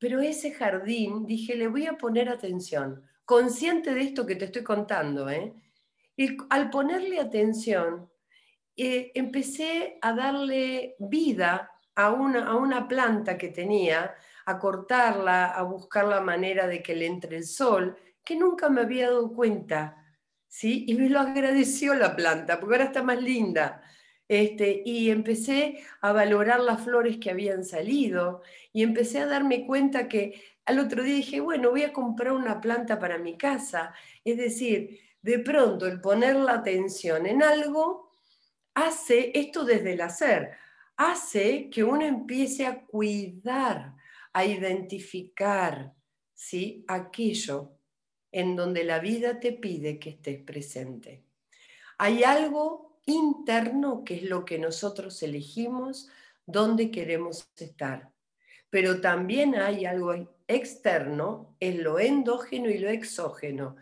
pero 0.00 0.20
ese 0.20 0.50
jardín 0.50 1.26
dije, 1.26 1.54
le 1.54 1.68
voy 1.68 1.86
a 1.86 1.98
poner 1.98 2.30
atención, 2.30 3.04
consciente 3.24 3.94
de 3.94 4.00
esto 4.00 4.26
que 4.26 4.34
te 4.34 4.46
estoy 4.46 4.64
contando, 4.64 5.28
¿eh? 5.28 5.54
Y 6.16 6.36
al 6.48 6.70
ponerle 6.70 7.20
atención, 7.20 8.10
eh, 8.76 9.12
empecé 9.14 9.98
a 10.00 10.14
darle 10.14 10.96
vida 10.98 11.70
a 11.94 12.10
una, 12.12 12.46
a 12.46 12.56
una 12.56 12.88
planta 12.88 13.36
que 13.36 13.48
tenía, 13.48 14.14
a 14.46 14.58
cortarla, 14.58 15.50
a 15.50 15.62
buscar 15.62 16.06
la 16.06 16.20
manera 16.20 16.66
de 16.66 16.82
que 16.82 16.96
le 16.96 17.06
entre 17.06 17.36
el 17.36 17.44
sol, 17.44 17.96
que 18.24 18.36
nunca 18.36 18.70
me 18.70 18.80
había 18.80 19.10
dado 19.10 19.32
cuenta. 19.32 20.00
¿sí? 20.48 20.84
Y 20.88 20.94
me 20.94 21.08
lo 21.10 21.20
agradeció 21.20 21.94
la 21.94 22.16
planta, 22.16 22.58
porque 22.58 22.76
ahora 22.76 22.86
está 22.86 23.02
más 23.02 23.22
linda. 23.22 23.79
Este, 24.30 24.84
y 24.84 25.10
empecé 25.10 25.82
a 26.00 26.12
valorar 26.12 26.60
las 26.60 26.84
flores 26.84 27.16
que 27.16 27.30
habían 27.30 27.64
salido 27.64 28.42
y 28.72 28.84
empecé 28.84 29.18
a 29.18 29.26
darme 29.26 29.66
cuenta 29.66 30.06
que 30.06 30.40
al 30.66 30.78
otro 30.78 31.02
día 31.02 31.16
dije, 31.16 31.40
bueno, 31.40 31.70
voy 31.70 31.82
a 31.82 31.92
comprar 31.92 32.30
una 32.30 32.60
planta 32.60 33.00
para 33.00 33.18
mi 33.18 33.36
casa. 33.36 33.92
Es 34.24 34.36
decir, 34.36 35.00
de 35.20 35.40
pronto 35.40 35.88
el 35.88 36.00
poner 36.00 36.36
la 36.36 36.52
atención 36.52 37.26
en 37.26 37.42
algo 37.42 38.12
hace, 38.72 39.32
esto 39.34 39.64
desde 39.64 39.94
el 39.94 40.00
hacer, 40.00 40.52
hace 40.96 41.68
que 41.68 41.82
uno 41.82 42.02
empiece 42.06 42.66
a 42.66 42.82
cuidar, 42.86 43.96
a 44.32 44.44
identificar 44.44 45.92
¿sí? 46.34 46.84
aquello 46.86 47.72
en 48.30 48.54
donde 48.54 48.84
la 48.84 49.00
vida 49.00 49.40
te 49.40 49.50
pide 49.54 49.98
que 49.98 50.10
estés 50.10 50.40
presente. 50.40 51.24
Hay 51.98 52.22
algo 52.22 52.89
interno 53.06 54.04
que 54.04 54.16
es 54.16 54.22
lo 54.22 54.44
que 54.44 54.58
nosotros 54.58 55.22
elegimos, 55.22 56.08
donde 56.46 56.90
queremos 56.90 57.48
estar. 57.56 58.10
Pero 58.70 59.00
también 59.00 59.56
hay 59.56 59.84
algo 59.84 60.14
externo, 60.46 61.56
es 61.60 61.76
lo 61.76 61.98
endógeno 61.98 62.68
y 62.70 62.78
lo 62.78 62.88
exógeno. 62.88 63.76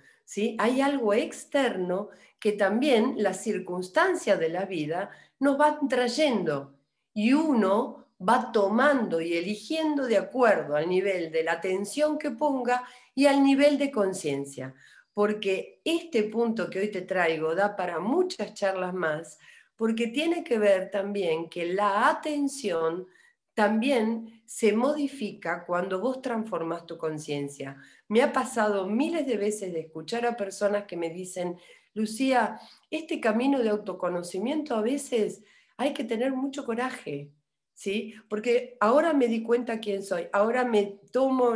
Hay 0.59 0.81
algo 0.81 1.15
externo 1.15 2.11
que 2.39 2.53
también 2.53 3.15
las 3.19 3.43
circunstancias 3.43 4.39
de 4.39 4.49
la 4.49 4.65
vida 4.65 5.11
nos 5.41 5.57
van 5.59 5.89
trayendo 5.89 6.75
y 7.15 7.33
uno 7.33 8.07
va 8.21 8.53
tomando 8.53 9.21
y 9.21 9.35
eligiendo 9.35 10.07
de 10.07 10.19
acuerdo 10.19 10.77
al 10.77 10.89
nivel 10.89 11.31
de 11.31 11.45
la 11.45 11.53
atención 11.53 12.19
que 12.19 12.31
ponga 12.31 12.85
y 13.15 13.27
al 13.27 13.43
nivel 13.43 13.79
de 13.79 13.91
conciencia. 13.91 14.75
Porque 15.19 15.81
este 15.85 16.23
punto 16.23 16.71
que 16.71 16.79
hoy 16.79 16.93
te 16.93 17.03
traigo 17.03 17.53
da 17.53 17.75
para 17.75 17.99
muchas 17.99 18.55
charlas 18.55 18.95
más, 18.95 19.37
porque 19.75 20.07
tiene 20.07 20.45
que 20.45 20.61
ver 20.61 20.93
también 20.93 21.49
que 21.49 21.73
la 21.73 22.09
atención 22.09 23.05
también 23.53 24.45
se 24.47 24.73
modifica 24.73 25.67
cuando 25.67 25.99
vos 25.99 26.23
transformas 26.23 26.87
tu 26.87 26.97
conciencia. 26.97 27.77
Me 28.07 28.23
ha 28.23 28.33
pasado 28.33 28.87
miles 28.87 29.27
de 29.27 29.37
veces 29.37 29.73
de 29.73 29.81
escuchar 29.81 30.25
a 30.25 30.37
personas 30.37 30.85
que 30.85 30.97
me 30.97 31.11
dicen, 31.11 31.59
Lucía, 31.95 32.61
este 32.89 33.19
camino 33.19 33.59
de 33.59 33.71
autoconocimiento 33.71 34.77
a 34.77 34.83
veces 34.83 35.43
hay 35.77 35.95
que 35.95 36.05
tener 36.05 36.33
mucho 36.33 36.65
coraje, 36.65 37.33
¿sí? 37.75 38.15
Porque 38.29 38.77
ahora 38.79 39.13
me 39.15 39.27
di 39.27 39.43
cuenta 39.43 39.81
quién 39.81 40.05
soy, 40.05 40.29
ahora 40.33 40.65
me 40.65 41.01
tomo, 41.11 41.55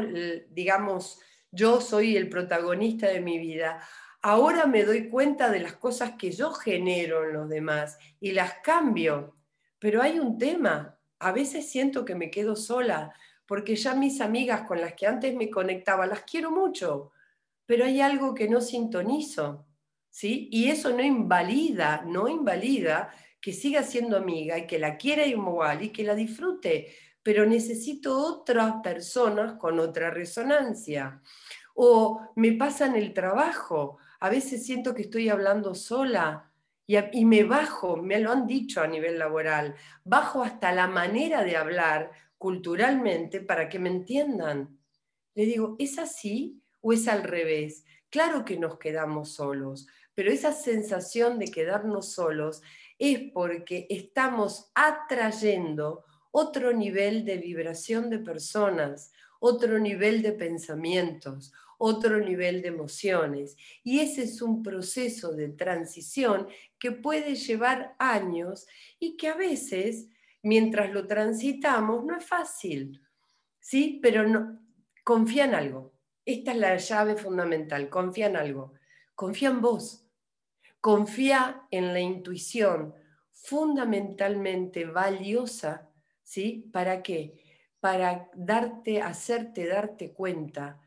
digamos, 0.50 1.20
yo 1.52 1.80
soy 1.80 2.16
el 2.16 2.28
protagonista 2.28 3.08
de 3.08 3.20
mi 3.20 3.38
vida. 3.38 3.86
Ahora 4.22 4.66
me 4.66 4.84
doy 4.84 5.08
cuenta 5.08 5.50
de 5.50 5.60
las 5.60 5.74
cosas 5.74 6.12
que 6.12 6.32
yo 6.32 6.52
genero 6.52 7.24
en 7.24 7.34
los 7.34 7.48
demás 7.48 7.98
y 8.18 8.32
las 8.32 8.54
cambio. 8.62 9.36
Pero 9.78 10.02
hay 10.02 10.18
un 10.18 10.38
tema, 10.38 10.98
a 11.18 11.32
veces 11.32 11.68
siento 11.68 12.04
que 12.04 12.14
me 12.14 12.30
quedo 12.30 12.56
sola, 12.56 13.14
porque 13.46 13.76
ya 13.76 13.94
mis 13.94 14.20
amigas 14.20 14.62
con 14.62 14.80
las 14.80 14.94
que 14.94 15.06
antes 15.06 15.34
me 15.34 15.50
conectaba, 15.50 16.06
las 16.06 16.22
quiero 16.22 16.50
mucho, 16.50 17.12
pero 17.66 17.84
hay 17.84 18.00
algo 18.00 18.34
que 18.34 18.48
no 18.48 18.60
sintonizo, 18.60 19.66
¿sí? 20.08 20.48
Y 20.50 20.70
eso 20.70 20.90
no 20.90 21.02
invalida, 21.02 22.02
no 22.06 22.28
invalida 22.28 23.12
que 23.40 23.52
siga 23.52 23.82
siendo 23.82 24.16
amiga 24.16 24.56
y 24.56 24.66
que 24.66 24.78
la 24.78 24.96
quiera 24.96 25.26
igual 25.26 25.82
y 25.82 25.90
que 25.90 26.04
la 26.04 26.14
disfrute, 26.14 26.94
pero 27.22 27.46
necesito 27.46 28.16
otras 28.16 28.74
personas 28.82 29.54
con 29.54 29.78
otra 29.78 30.10
resonancia. 30.10 31.20
O 31.74 32.20
me 32.36 32.52
pasa 32.52 32.86
en 32.86 32.96
el 32.96 33.12
trabajo, 33.12 33.98
a 34.20 34.28
veces 34.28 34.64
siento 34.64 34.94
que 34.94 35.02
estoy 35.02 35.28
hablando 35.28 35.74
sola, 35.74 36.52
y, 36.86 37.24
me 37.24 37.44
bajo, 37.44 37.96
me 37.96 38.18
lo 38.18 38.32
han 38.32 38.46
dicho 38.46 38.82
a 38.82 38.86
nivel 38.86 39.18
laboral, 39.18 39.74
bajo 40.04 40.42
hasta 40.42 40.72
la 40.72 40.88
manera 40.88 41.42
de 41.42 41.56
hablar 41.56 42.10
culturalmente 42.36 43.40
para 43.40 43.68
que 43.68 43.78
me 43.78 43.88
entiendan. 43.88 44.78
Le 45.34 45.46
digo, 45.46 45.76
¿es 45.78 45.98
así 45.98 46.60
o 46.80 46.92
es 46.92 47.08
al 47.08 47.22
revés? 47.22 47.84
Claro 48.10 48.44
que 48.44 48.58
nos 48.58 48.78
quedamos 48.78 49.32
solos, 49.32 49.86
pero 50.14 50.30
esa 50.30 50.52
sensación 50.52 51.38
de 51.38 51.46
quedarnos 51.46 52.12
solos 52.12 52.62
es 52.98 53.32
porque 53.32 53.86
estamos 53.88 54.70
atrayendo 54.74 56.04
otro 56.32 56.72
nivel 56.72 57.24
de 57.24 57.36
vibración 57.36 58.10
de 58.10 58.18
personas, 58.18 59.12
otro 59.38 59.78
nivel 59.78 60.22
de 60.22 60.32
pensamientos, 60.32 61.52
otro 61.78 62.18
nivel 62.18 62.62
de 62.62 62.68
emociones. 62.68 63.56
Y 63.82 64.00
ese 64.00 64.22
es 64.22 64.40
un 64.40 64.62
proceso 64.62 65.32
de 65.32 65.48
transición 65.48 66.48
que 66.78 66.92
puede 66.92 67.34
llevar 67.34 67.94
años 67.98 68.66
y 68.98 69.16
que 69.16 69.28
a 69.28 69.34
veces, 69.34 70.08
mientras 70.42 70.92
lo 70.92 71.06
transitamos, 71.06 72.04
no 72.04 72.16
es 72.16 72.24
fácil, 72.24 73.00
¿sí? 73.60 73.98
Pero 74.02 74.26
no, 74.26 74.60
confía 75.04 75.44
en 75.44 75.54
algo. 75.54 75.92
esta 76.24 76.52
es 76.52 76.58
la 76.58 76.76
llave 76.76 77.16
fundamental, 77.16 77.88
confía 77.88 78.26
en 78.26 78.36
algo, 78.36 78.74
confía 79.16 79.48
en 79.48 79.60
vos, 79.60 80.06
confía 80.80 81.66
en 81.70 81.92
la 81.92 82.00
intuición 82.00 82.94
fundamentalmente 83.32 84.84
valiosa, 84.84 85.91
¿sí? 86.32 86.70
¿Para 86.72 87.02
qué? 87.02 87.34
Para 87.78 88.30
darte, 88.34 89.02
hacerte 89.02 89.66
darte 89.66 90.14
cuenta 90.14 90.80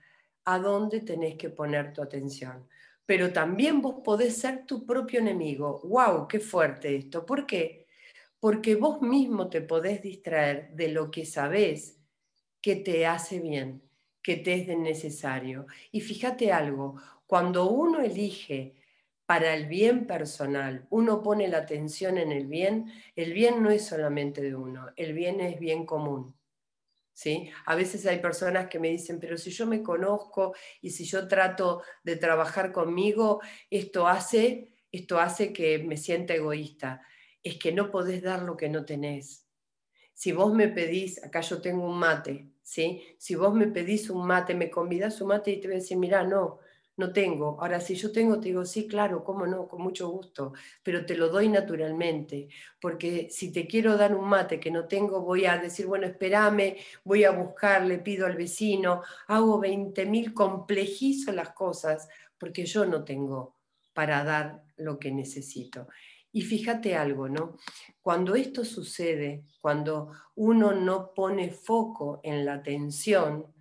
a 0.43 0.57
dónde 0.57 1.01
tenés 1.01 1.35
que 1.35 1.51
poner 1.51 1.93
tu 1.93 2.01
atención. 2.01 2.67
Pero 3.05 3.31
también 3.31 3.79
vos 3.79 3.97
podés 4.03 4.37
ser 4.37 4.65
tu 4.65 4.87
propio 4.87 5.19
enemigo. 5.19 5.81
¡Wow! 5.83 6.27
¡Qué 6.27 6.39
fuerte 6.39 6.95
esto! 6.95 7.27
¿Por 7.27 7.45
qué? 7.45 7.85
Porque 8.39 8.73
vos 8.73 9.03
mismo 9.03 9.47
te 9.47 9.61
podés 9.61 10.01
distraer 10.01 10.71
de 10.73 10.87
lo 10.87 11.11
que 11.11 11.25
sabés 11.27 11.99
que 12.59 12.77
te 12.77 13.05
hace 13.05 13.39
bien, 13.39 13.83
que 14.23 14.37
te 14.37 14.55
es 14.55 14.67
necesario. 14.75 15.67
Y 15.91 16.01
fíjate 16.01 16.51
algo, 16.51 16.95
cuando 17.27 17.69
uno 17.69 18.01
elige 18.01 18.73
para 19.25 19.55
el 19.55 19.67
bien 19.67 20.05
personal, 20.05 20.85
uno 20.89 21.23
pone 21.23 21.47
la 21.47 21.59
atención 21.59 22.17
en 22.17 22.31
el 22.31 22.45
bien, 22.45 22.91
el 23.15 23.33
bien 23.33 23.63
no 23.63 23.71
es 23.71 23.85
solamente 23.85 24.41
de 24.41 24.55
uno, 24.55 24.87
el 24.95 25.13
bien 25.13 25.41
es 25.41 25.59
bien 25.59 25.85
común. 25.85 26.35
¿Sí? 27.13 27.49
A 27.65 27.75
veces 27.75 28.05
hay 28.05 28.19
personas 28.19 28.67
que 28.67 28.77
me 28.77 28.89
dicen, 28.89 29.21
pero 29.21 29.37
si 29.37 29.49
yo 29.49 29.65
me 29.65 29.81
conozco 29.81 30.53
y 30.81 30.89
si 30.89 31.05
yo 31.05 31.29
trato 31.29 31.81
de 32.03 32.17
trabajar 32.17 32.73
conmigo, 32.73 33.41
esto 33.69 34.05
hace, 34.05 34.73
esto 34.91 35.17
hace 35.17 35.53
que 35.53 35.79
me 35.79 35.95
sienta 35.95 36.33
egoísta. 36.33 37.01
Es 37.41 37.57
que 37.57 37.71
no 37.71 37.89
podés 37.89 38.21
dar 38.21 38.41
lo 38.41 38.57
que 38.57 38.67
no 38.67 38.83
tenés. 38.83 39.47
Si 40.13 40.33
vos 40.33 40.53
me 40.53 40.67
pedís, 40.67 41.23
acá 41.23 41.39
yo 41.39 41.61
tengo 41.61 41.87
un 41.87 41.97
mate, 41.97 42.49
¿sí? 42.61 43.01
Si 43.17 43.35
vos 43.35 43.53
me 43.53 43.67
pedís 43.67 44.09
un 44.09 44.27
mate, 44.27 44.53
me 44.53 44.69
convidás 44.69 45.21
un 45.21 45.29
mate 45.29 45.51
y 45.51 45.61
te 45.61 45.67
voy 45.67 45.77
a 45.77 45.79
decir, 45.79 45.97
mira, 45.97 46.23
no, 46.23 46.59
no 46.97 47.11
tengo. 47.11 47.57
Ahora, 47.59 47.79
si 47.79 47.95
yo 47.95 48.11
tengo, 48.11 48.39
te 48.39 48.49
digo, 48.49 48.65
sí, 48.65 48.87
claro, 48.87 49.23
cómo 49.23 49.45
no, 49.45 49.67
con 49.67 49.81
mucho 49.81 50.09
gusto, 50.09 50.53
pero 50.83 51.05
te 51.05 51.15
lo 51.15 51.29
doy 51.29 51.49
naturalmente, 51.49 52.47
porque 52.79 53.29
si 53.29 53.51
te 53.51 53.67
quiero 53.67 53.97
dar 53.97 54.15
un 54.15 54.27
mate 54.27 54.59
que 54.59 54.71
no 54.71 54.87
tengo, 54.87 55.21
voy 55.21 55.45
a 55.45 55.57
decir, 55.57 55.87
bueno, 55.87 56.07
espérame, 56.07 56.75
voy 57.03 57.23
a 57.23 57.31
buscar, 57.31 57.85
le 57.85 57.99
pido 57.99 58.25
al 58.25 58.35
vecino, 58.35 59.01
hago 59.27 59.59
20.000, 59.61 60.33
complejizo 60.33 61.31
las 61.31 61.49
cosas, 61.49 62.07
porque 62.37 62.65
yo 62.65 62.85
no 62.85 63.03
tengo 63.03 63.55
para 63.93 64.23
dar 64.23 64.63
lo 64.77 64.99
que 64.99 65.11
necesito. 65.11 65.87
Y 66.31 66.41
fíjate 66.41 66.95
algo, 66.95 67.29
¿no? 67.29 67.57
Cuando 68.01 68.35
esto 68.35 68.65
sucede, 68.65 69.45
cuando 69.61 70.11
uno 70.35 70.73
no 70.73 71.13
pone 71.13 71.49
foco 71.49 72.19
en 72.23 72.45
la 72.45 72.55
atención, 72.55 73.53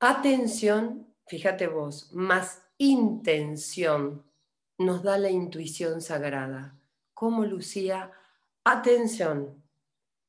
atención 0.00 1.11
fíjate 1.32 1.66
vos, 1.66 2.10
más 2.12 2.60
intención 2.76 4.22
nos 4.76 5.02
da 5.02 5.16
la 5.16 5.30
intuición 5.30 6.02
sagrada. 6.02 6.78
¿Cómo, 7.14 7.46
Lucía? 7.46 8.12
Atención, 8.64 9.64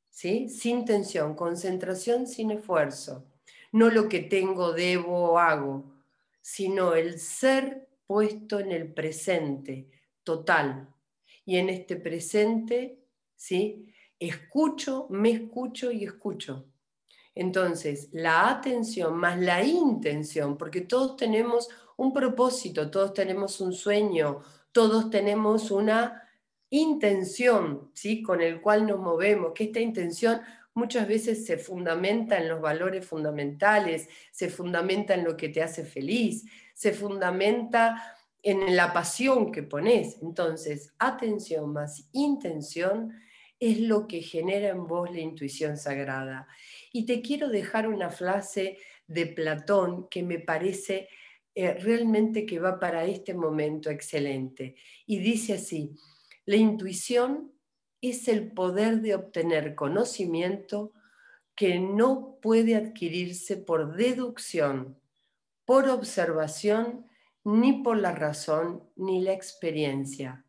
¿sí? 0.09 0.47
Sin 0.47 0.85
tensión, 0.85 1.35
concentración 1.35 2.25
sin 2.25 2.51
esfuerzo. 2.51 3.25
No 3.73 3.89
lo 3.89 4.07
que 4.07 4.21
tengo, 4.21 4.71
debo 4.71 5.31
o 5.31 5.39
hago, 5.39 5.91
sino 6.39 6.95
el 6.95 7.19
ser 7.19 7.89
puesto 8.07 8.61
en 8.61 8.71
el 8.71 8.93
presente, 8.93 9.89
total. 10.23 10.87
Y 11.43 11.57
en 11.57 11.67
este 11.67 11.97
presente, 11.97 13.03
¿sí? 13.35 13.93
Escucho, 14.17 15.07
me 15.09 15.31
escucho 15.31 15.91
y 15.91 16.05
escucho. 16.05 16.65
Entonces, 17.35 18.09
la 18.11 18.49
atención 18.49 19.15
más 19.17 19.39
la 19.39 19.63
intención, 19.63 20.57
porque 20.57 20.81
todos 20.81 21.15
tenemos 21.15 21.69
un 21.97 22.13
propósito, 22.13 22.91
todos 22.91 23.13
tenemos 23.13 23.59
un 23.61 23.73
sueño, 23.73 24.41
todos 24.71 25.09
tenemos 25.09 25.71
una 25.71 26.23
intención, 26.69 27.91
¿sí? 27.93 28.21
Con 28.21 28.41
el 28.41 28.61
cual 28.61 28.87
nos 28.87 28.99
movemos, 28.99 29.53
que 29.53 29.65
esta 29.65 29.79
intención 29.79 30.41
muchas 30.73 31.07
veces 31.07 31.45
se 31.45 31.57
fundamenta 31.57 32.37
en 32.37 32.49
los 32.49 32.61
valores 32.61 33.05
fundamentales, 33.05 34.09
se 34.31 34.49
fundamenta 34.49 35.13
en 35.13 35.23
lo 35.23 35.37
que 35.37 35.49
te 35.49 35.61
hace 35.61 35.83
feliz, 35.83 36.45
se 36.73 36.93
fundamenta 36.93 38.15
en 38.41 38.75
la 38.75 38.91
pasión 38.91 39.51
que 39.51 39.63
pones. 39.63 40.17
Entonces, 40.21 40.93
atención 40.99 41.71
más 41.71 42.09
intención 42.11 43.13
es 43.69 43.79
lo 43.79 44.07
que 44.07 44.21
genera 44.21 44.69
en 44.69 44.85
vos 44.87 45.09
la 45.11 45.19
intuición 45.19 45.77
sagrada. 45.77 46.47
Y 46.91 47.05
te 47.05 47.21
quiero 47.21 47.47
dejar 47.47 47.87
una 47.87 48.09
frase 48.09 48.77
de 49.07 49.25
Platón 49.25 50.07
que 50.09 50.21
me 50.21 50.39
parece 50.39 51.07
eh, 51.55 51.73
realmente 51.75 52.45
que 52.45 52.59
va 52.59 52.79
para 52.79 53.05
este 53.05 53.33
momento 53.33 53.89
excelente. 53.89 54.75
Y 55.05 55.19
dice 55.19 55.53
así, 55.53 55.95
la 56.45 56.57
intuición 56.57 57.53
es 58.01 58.27
el 58.27 58.51
poder 58.51 59.01
de 59.01 59.15
obtener 59.15 59.75
conocimiento 59.75 60.91
que 61.55 61.79
no 61.79 62.39
puede 62.41 62.75
adquirirse 62.75 63.55
por 63.55 63.95
deducción, 63.95 64.99
por 65.63 65.87
observación, 65.87 67.05
ni 67.45 67.81
por 67.81 67.97
la 67.97 68.11
razón 68.11 68.83
ni 68.97 69.21
la 69.21 69.31
experiencia. 69.31 70.45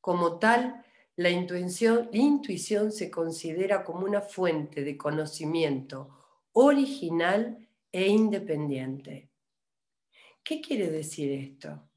Como 0.00 0.38
tal, 0.38 0.84
la 1.16 1.30
intuición, 1.30 2.08
intuición 2.12 2.90
se 2.90 3.10
considera 3.10 3.84
como 3.84 4.04
una 4.04 4.20
fuente 4.20 4.82
de 4.82 4.96
conocimiento 4.96 6.10
original 6.52 7.58
e 7.92 8.08
independiente. 8.08 9.30
¿Qué 10.42 10.60
quiere 10.60 10.90
decir 10.90 11.32
esto? 11.32 11.88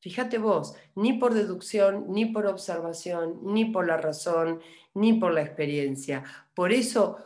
Fíjate 0.00 0.38
vos, 0.38 0.76
ni 0.96 1.14
por 1.14 1.34
deducción, 1.34 2.06
ni 2.08 2.26
por 2.26 2.46
observación, 2.46 3.40
ni 3.42 3.64
por 3.64 3.86
la 3.86 3.96
razón, 3.96 4.60
ni 4.94 5.14
por 5.14 5.32
la 5.32 5.42
experiencia. 5.42 6.22
Por 6.54 6.72
eso, 6.72 7.16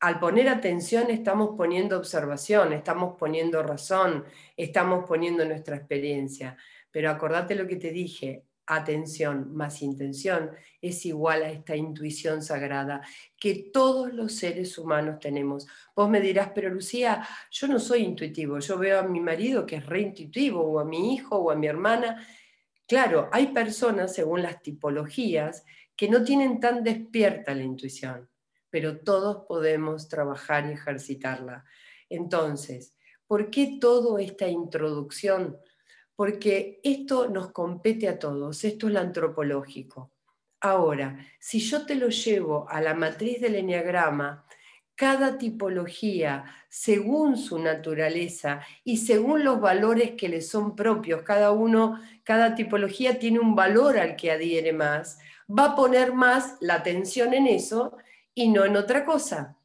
al 0.00 0.18
poner 0.18 0.48
atención, 0.48 1.10
estamos 1.10 1.56
poniendo 1.56 1.96
observación, 1.96 2.72
estamos 2.72 3.16
poniendo 3.16 3.62
razón, 3.62 4.24
estamos 4.56 5.04
poniendo 5.06 5.44
nuestra 5.44 5.76
experiencia. 5.76 6.56
Pero 6.90 7.10
acordate 7.10 7.54
lo 7.54 7.66
que 7.66 7.76
te 7.76 7.90
dije, 7.90 8.45
atención 8.66 9.54
más 9.54 9.80
intención 9.82 10.50
es 10.82 11.06
igual 11.06 11.42
a 11.42 11.50
esta 11.50 11.76
intuición 11.76 12.42
sagrada 12.42 13.00
que 13.38 13.70
todos 13.72 14.12
los 14.12 14.32
seres 14.32 14.76
humanos 14.76 15.20
tenemos. 15.20 15.66
Vos 15.94 16.10
me 16.10 16.20
dirás, 16.20 16.50
pero 16.54 16.68
Lucía, 16.68 17.26
yo 17.50 17.68
no 17.68 17.78
soy 17.78 18.02
intuitivo, 18.02 18.58
yo 18.58 18.76
veo 18.78 19.00
a 19.00 19.02
mi 19.04 19.20
marido 19.20 19.64
que 19.64 19.76
es 19.76 19.86
reintuitivo, 19.86 20.60
o 20.60 20.80
a 20.80 20.84
mi 20.84 21.14
hijo, 21.14 21.36
o 21.36 21.50
a 21.50 21.56
mi 21.56 21.66
hermana. 21.66 22.26
Claro, 22.86 23.28
hay 23.32 23.48
personas, 23.48 24.14
según 24.14 24.42
las 24.42 24.62
tipologías, 24.62 25.64
que 25.96 26.08
no 26.08 26.22
tienen 26.22 26.60
tan 26.60 26.84
despierta 26.84 27.54
la 27.54 27.62
intuición, 27.62 28.28
pero 28.68 28.98
todos 28.98 29.46
podemos 29.46 30.08
trabajar 30.08 30.68
y 30.68 30.72
ejercitarla. 30.72 31.64
Entonces, 32.08 32.94
¿por 33.26 33.50
qué 33.50 33.78
toda 33.80 34.20
esta 34.20 34.46
introducción? 34.46 35.56
Porque 36.16 36.80
esto 36.82 37.28
nos 37.28 37.52
compete 37.52 38.08
a 38.08 38.18
todos, 38.18 38.64
esto 38.64 38.88
es 38.88 38.92
lo 38.94 39.00
antropológico. 39.00 40.10
Ahora, 40.60 41.18
si 41.38 41.60
yo 41.60 41.84
te 41.84 41.94
lo 41.94 42.08
llevo 42.08 42.66
a 42.68 42.80
la 42.80 42.94
matriz 42.94 43.40
del 43.40 43.56
enneagrama, 43.56 44.46
cada 44.96 45.36
tipología, 45.36 46.46
según 46.70 47.36
su 47.36 47.58
naturaleza 47.58 48.62
y 48.82 48.96
según 48.96 49.44
los 49.44 49.60
valores 49.60 50.12
que 50.12 50.30
le 50.30 50.40
son 50.40 50.74
propios, 50.74 51.20
cada 51.22 51.50
uno, 51.50 52.00
cada 52.24 52.54
tipología 52.54 53.18
tiene 53.18 53.38
un 53.38 53.54
valor 53.54 53.98
al 53.98 54.16
que 54.16 54.30
adhiere 54.30 54.72
más, 54.72 55.18
va 55.46 55.66
a 55.66 55.76
poner 55.76 56.14
más 56.14 56.56
la 56.60 56.76
atención 56.76 57.34
en 57.34 57.46
eso 57.46 57.98
y 58.34 58.48
no 58.48 58.64
en 58.64 58.76
otra 58.76 59.04
cosa. 59.04 59.58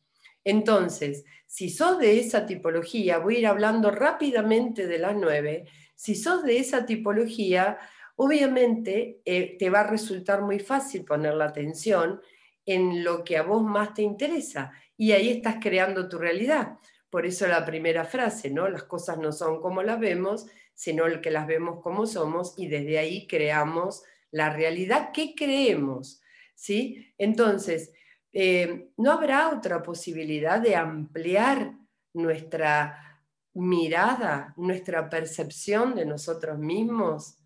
Entonces, 0.43 1.23
si 1.47 1.69
sos 1.69 1.97
de 1.97 2.19
esa 2.19 2.45
tipología, 2.45 3.17
voy 3.19 3.37
a 3.37 3.39
ir 3.39 3.47
hablando 3.47 3.89
rápidamente 3.89 4.85
de 4.85 4.97
las 4.99 5.15
nueve, 5.15 5.65
si 6.01 6.15
sos 6.15 6.43
de 6.43 6.57
esa 6.57 6.87
tipología, 6.87 7.77
obviamente 8.15 9.21
eh, 9.23 9.55
te 9.59 9.69
va 9.69 9.81
a 9.81 9.87
resultar 9.87 10.41
muy 10.41 10.57
fácil 10.57 11.05
poner 11.05 11.35
la 11.35 11.45
atención 11.45 12.19
en 12.65 13.03
lo 13.03 13.23
que 13.23 13.37
a 13.37 13.43
vos 13.43 13.61
más 13.61 13.93
te 13.93 14.01
interesa 14.01 14.71
y 14.97 15.11
ahí 15.11 15.29
estás 15.29 15.57
creando 15.61 16.09
tu 16.09 16.17
realidad. 16.17 16.79
Por 17.11 17.27
eso 17.27 17.45
la 17.45 17.63
primera 17.63 18.03
frase, 18.03 18.49
¿no? 18.49 18.67
Las 18.67 18.85
cosas 18.85 19.19
no 19.19 19.31
son 19.31 19.61
como 19.61 19.83
las 19.83 19.99
vemos, 19.99 20.47
sino 20.73 21.03
que 21.21 21.29
las 21.29 21.45
vemos 21.45 21.83
como 21.83 22.07
somos 22.07 22.55
y 22.57 22.67
desde 22.67 22.97
ahí 22.97 23.27
creamos 23.27 24.01
la 24.31 24.49
realidad 24.49 25.11
que 25.11 25.35
creemos, 25.35 26.19
¿sí? 26.55 27.13
Entonces, 27.19 27.93
eh, 28.33 28.89
no 28.97 29.11
habrá 29.11 29.49
otra 29.49 29.83
posibilidad 29.83 30.59
de 30.59 30.75
ampliar 30.75 31.75
nuestra 32.13 33.10
mirada, 33.53 34.53
nuestra 34.57 35.09
percepción 35.09 35.95
de 35.95 36.05
nosotros 36.05 36.57
mismos 36.57 37.37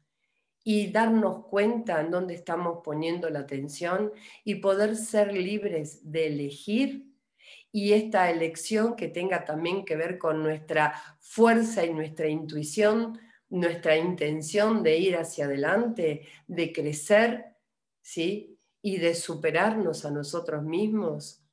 y 0.63 0.91
darnos 0.91 1.45
cuenta 1.45 2.01
en 2.01 2.11
dónde 2.11 2.33
estamos 2.33 2.79
poniendo 2.83 3.29
la 3.29 3.39
atención 3.39 4.11
y 4.43 4.55
poder 4.55 4.95
ser 4.95 5.33
libres 5.33 5.99
de 6.11 6.27
elegir 6.27 7.15
y 7.71 7.91
esta 7.91 8.31
elección 8.31 8.95
que 8.95 9.09
tenga 9.09 9.43
también 9.43 9.83
que 9.83 9.97
ver 9.97 10.17
con 10.17 10.41
nuestra 10.41 10.93
fuerza 11.19 11.83
y 11.83 11.93
nuestra 11.93 12.29
intuición, 12.29 13.19
nuestra 13.49 13.97
intención 13.97 14.81
de 14.81 14.97
ir 14.97 15.17
hacia 15.17 15.43
adelante, 15.43 16.25
de 16.47 16.71
crecer, 16.71 17.57
¿sí? 18.01 18.57
Y 18.81 18.97
de 18.99 19.13
superarnos 19.13 20.05
a 20.05 20.11
nosotros 20.11 20.63
mismos. 20.63 21.44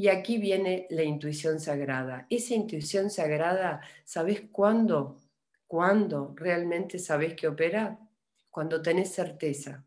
Y 0.00 0.08
aquí 0.08 0.38
viene 0.38 0.86
la 0.88 1.02
intuición 1.02 1.60
sagrada. 1.60 2.26
Esa 2.30 2.54
intuición 2.54 3.10
sagrada, 3.10 3.82
¿sabes 4.02 4.44
cuándo? 4.50 5.20
¿Cuándo 5.66 6.32
realmente 6.38 6.98
sabes 6.98 7.34
que 7.34 7.46
opera? 7.46 7.98
Cuando 8.48 8.80
tenés 8.80 9.12
certeza, 9.12 9.84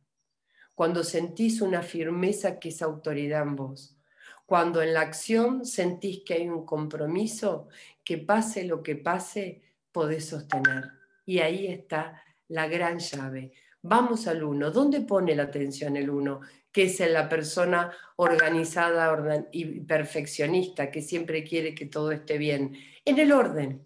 cuando 0.75 1.03
sentís 1.03 1.61
una 1.61 1.81
firmeza 1.81 2.59
que 2.59 2.69
es 2.69 2.83
autoridad 2.83 3.41
en 3.41 3.55
vos, 3.55 3.97
cuando 4.45 4.83
en 4.83 4.93
la 4.93 5.01
acción 5.01 5.65
sentís 5.65 6.21
que 6.23 6.35
hay 6.35 6.47
un 6.47 6.63
compromiso, 6.63 7.69
que 8.03 8.19
pase 8.19 8.65
lo 8.65 8.83
que 8.83 8.95
pase, 8.95 9.63
podés 9.91 10.25
sostener. 10.25 10.91
Y 11.25 11.39
ahí 11.39 11.65
está 11.65 12.21
la 12.49 12.67
gran 12.67 12.99
llave. 12.99 13.53
Vamos 13.85 14.27
al 14.27 14.43
uno. 14.43 14.71
¿Dónde 14.71 15.01
pone 15.01 15.35
la 15.35 15.43
atención 15.43 15.97
el 15.97 16.09
uno? 16.09 16.39
Que 16.71 16.83
es 16.83 16.99
la 17.11 17.27
persona 17.27 17.91
organizada 18.15 19.45
y 19.51 19.81
perfeccionista, 19.81 20.89
que 20.89 21.01
siempre 21.01 21.43
quiere 21.43 21.75
que 21.75 21.87
todo 21.87 22.13
esté 22.13 22.37
bien. 22.37 22.77
En 23.03 23.19
el 23.19 23.33
orden, 23.33 23.85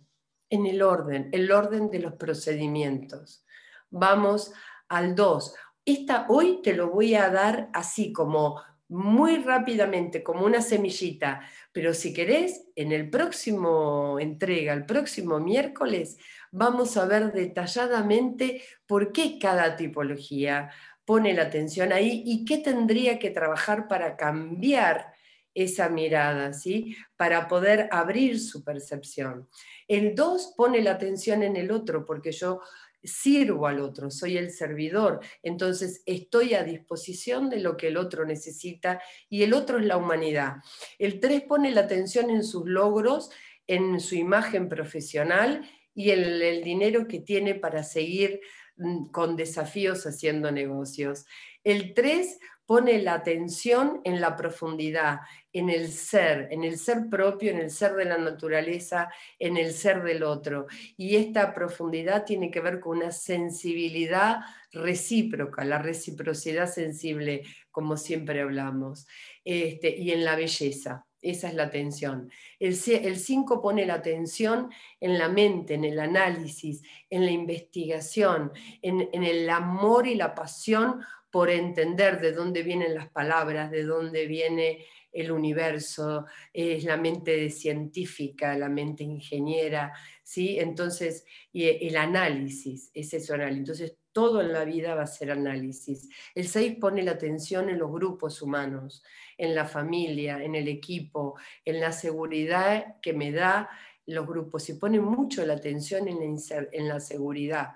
en 0.51 0.67
el 0.67 0.83
orden, 0.83 1.29
el 1.31 1.51
orden 1.51 1.89
de 1.89 1.99
los 1.99 2.13
procedimientos. 2.13 3.43
Vamos 3.89 4.53
al 4.87 5.15
dos. 5.15 5.55
Esta 5.83 6.27
hoy 6.29 6.61
te 6.61 6.73
lo 6.73 6.91
voy 6.91 7.15
a 7.15 7.29
dar 7.29 7.69
así 7.73 8.13
como 8.13 8.61
muy 8.89 9.37
rápidamente, 9.37 10.23
como 10.23 10.45
una 10.45 10.61
semillita, 10.61 11.41
pero 11.71 11.93
si 11.93 12.13
querés, 12.13 12.67
en 12.75 12.91
el 12.91 13.09
próximo 13.09 14.17
entrega, 14.19 14.73
el 14.73 14.85
próximo 14.85 15.39
miércoles, 15.39 16.17
vamos 16.51 16.95
a 16.97 17.05
ver 17.05 17.33
detalladamente 17.33 18.61
por 18.85 19.11
qué 19.11 19.37
cada 19.39 19.75
tipología 19.75 20.69
pone 21.05 21.33
la 21.33 21.43
atención 21.43 21.91
ahí 21.91 22.23
y 22.25 22.45
qué 22.45 22.57
tendría 22.57 23.19
que 23.19 23.29
trabajar 23.29 23.87
para 23.87 24.15
cambiar 24.15 25.13
esa 25.53 25.89
mirada, 25.89 26.53
¿sí? 26.53 26.95
Para 27.15 27.47
poder 27.47 27.89
abrir 27.91 28.39
su 28.39 28.63
percepción. 28.63 29.49
El 29.87 30.13
2 30.13 30.53
pone 30.55 30.81
la 30.81 30.91
atención 30.91 31.41
en 31.43 31.55
el 31.55 31.71
otro, 31.71 32.05
porque 32.05 32.31
yo 32.31 32.61
sirvo 33.03 33.67
al 33.67 33.79
otro, 33.79 34.09
soy 34.11 34.37
el 34.37 34.51
servidor, 34.51 35.19
entonces 35.43 36.01
estoy 36.05 36.53
a 36.53 36.63
disposición 36.63 37.49
de 37.49 37.59
lo 37.59 37.77
que 37.77 37.87
el 37.87 37.97
otro 37.97 38.25
necesita 38.25 39.01
y 39.29 39.43
el 39.43 39.53
otro 39.53 39.79
es 39.79 39.85
la 39.85 39.97
humanidad. 39.97 40.57
El 40.99 41.19
3 41.19 41.43
pone 41.43 41.71
la 41.71 41.81
atención 41.81 42.29
en 42.29 42.43
sus 42.43 42.65
logros, 42.65 43.29
en 43.67 43.99
su 43.99 44.15
imagen 44.15 44.69
profesional 44.69 45.69
y 45.93 46.11
en 46.11 46.23
el 46.23 46.63
dinero 46.63 47.07
que 47.07 47.19
tiene 47.19 47.55
para 47.55 47.83
seguir 47.83 48.41
mm, 48.77 49.07
con 49.07 49.35
desafíos 49.35 50.05
haciendo 50.05 50.51
negocios. 50.51 51.25
El 51.63 51.93
3 51.93 52.39
pone 52.67 53.01
la 53.01 53.13
atención 53.13 54.01
en 54.03 54.19
la 54.19 54.35
profundidad, 54.35 55.21
en 55.53 55.69
el 55.69 55.89
ser, 55.89 56.49
en 56.51 56.65
el 56.65 56.77
ser 56.77 57.07
propio, 57.09 57.49
en 57.49 57.59
el 57.59 57.71
ser 57.71 57.93
de 57.93 58.03
la 58.03 58.17
naturaleza, 58.17 59.09
en 59.39 59.55
el 59.55 59.73
ser 59.73 60.03
del 60.03 60.21
otro. 60.21 60.67
Y 60.97 61.15
esta 61.15 61.53
profundidad 61.53 62.25
tiene 62.25 62.51
que 62.51 62.59
ver 62.59 62.81
con 62.81 62.97
una 62.97 63.11
sensibilidad 63.11 64.41
recíproca, 64.73 65.63
la 65.63 65.79
reciprocidad 65.79 66.69
sensible, 66.69 67.43
como 67.71 67.95
siempre 67.95 68.41
hablamos, 68.41 69.07
este, 69.45 69.95
y 69.97 70.11
en 70.11 70.25
la 70.25 70.35
belleza. 70.35 71.05
Esa 71.21 71.47
es 71.47 71.55
la 71.55 71.63
atención. 71.63 72.29
El 72.59 72.75
5 72.75 73.61
pone 73.61 73.85
la 73.85 73.95
atención 73.95 74.69
en 74.99 75.17
la 75.17 75.29
mente, 75.29 75.73
en 75.73 75.83
el 75.83 75.99
análisis, 75.99 76.83
en 77.09 77.25
la 77.25 77.31
investigación, 77.31 78.51
en, 78.81 79.09
en 79.11 79.23
el 79.23 79.49
amor 79.49 80.05
y 80.05 80.15
la 80.15 80.35
pasión 80.35 81.01
por 81.37 81.51
entender 81.51 82.19
de 82.19 82.31
dónde 82.31 82.63
vienen 82.63 82.95
las 82.95 83.11
palabras, 83.11 83.69
de 83.69 83.83
dónde 83.83 84.25
viene 84.25 84.83
el 85.11 85.31
universo, 85.31 86.25
es 86.51 86.83
la 86.83 86.97
mente 86.97 87.51
científica, 87.51 88.57
la 88.57 88.69
mente 88.69 89.03
ingeniera, 89.03 89.93
¿sí? 90.23 90.57
Entonces, 90.57 91.25
y 91.53 91.65
el 91.65 91.95
análisis, 91.95 92.89
es 92.91 93.13
eso 93.13 93.35
análisis. 93.35 93.59
Entonces, 93.59 93.97
todo 94.11 94.41
en 94.41 94.51
la 94.51 94.65
vida 94.65 94.95
va 94.95 95.03
a 95.03 95.05
ser 95.05 95.29
análisis. 95.29 96.09
El 96.33 96.47
6 96.47 96.77
pone 96.81 97.03
la 97.03 97.11
atención 97.11 97.69
en 97.69 97.77
los 97.77 97.91
grupos 97.91 98.41
humanos, 98.41 99.03
en 99.37 99.53
la 99.53 99.65
familia, 99.65 100.43
en 100.43 100.55
el 100.55 100.67
equipo, 100.67 101.35
en 101.63 101.79
la 101.79 101.91
seguridad 101.91 102.95
que 102.99 103.13
me 103.13 103.31
da 103.31 103.69
los 104.07 104.25
grupos 104.25 104.67
y 104.69 104.73
pone 104.73 104.99
mucho 104.99 105.45
la 105.45 105.53
atención 105.53 106.07
en 106.07 106.17
la, 106.19 106.67
en 106.71 106.87
la 106.87 106.99
seguridad 106.99 107.73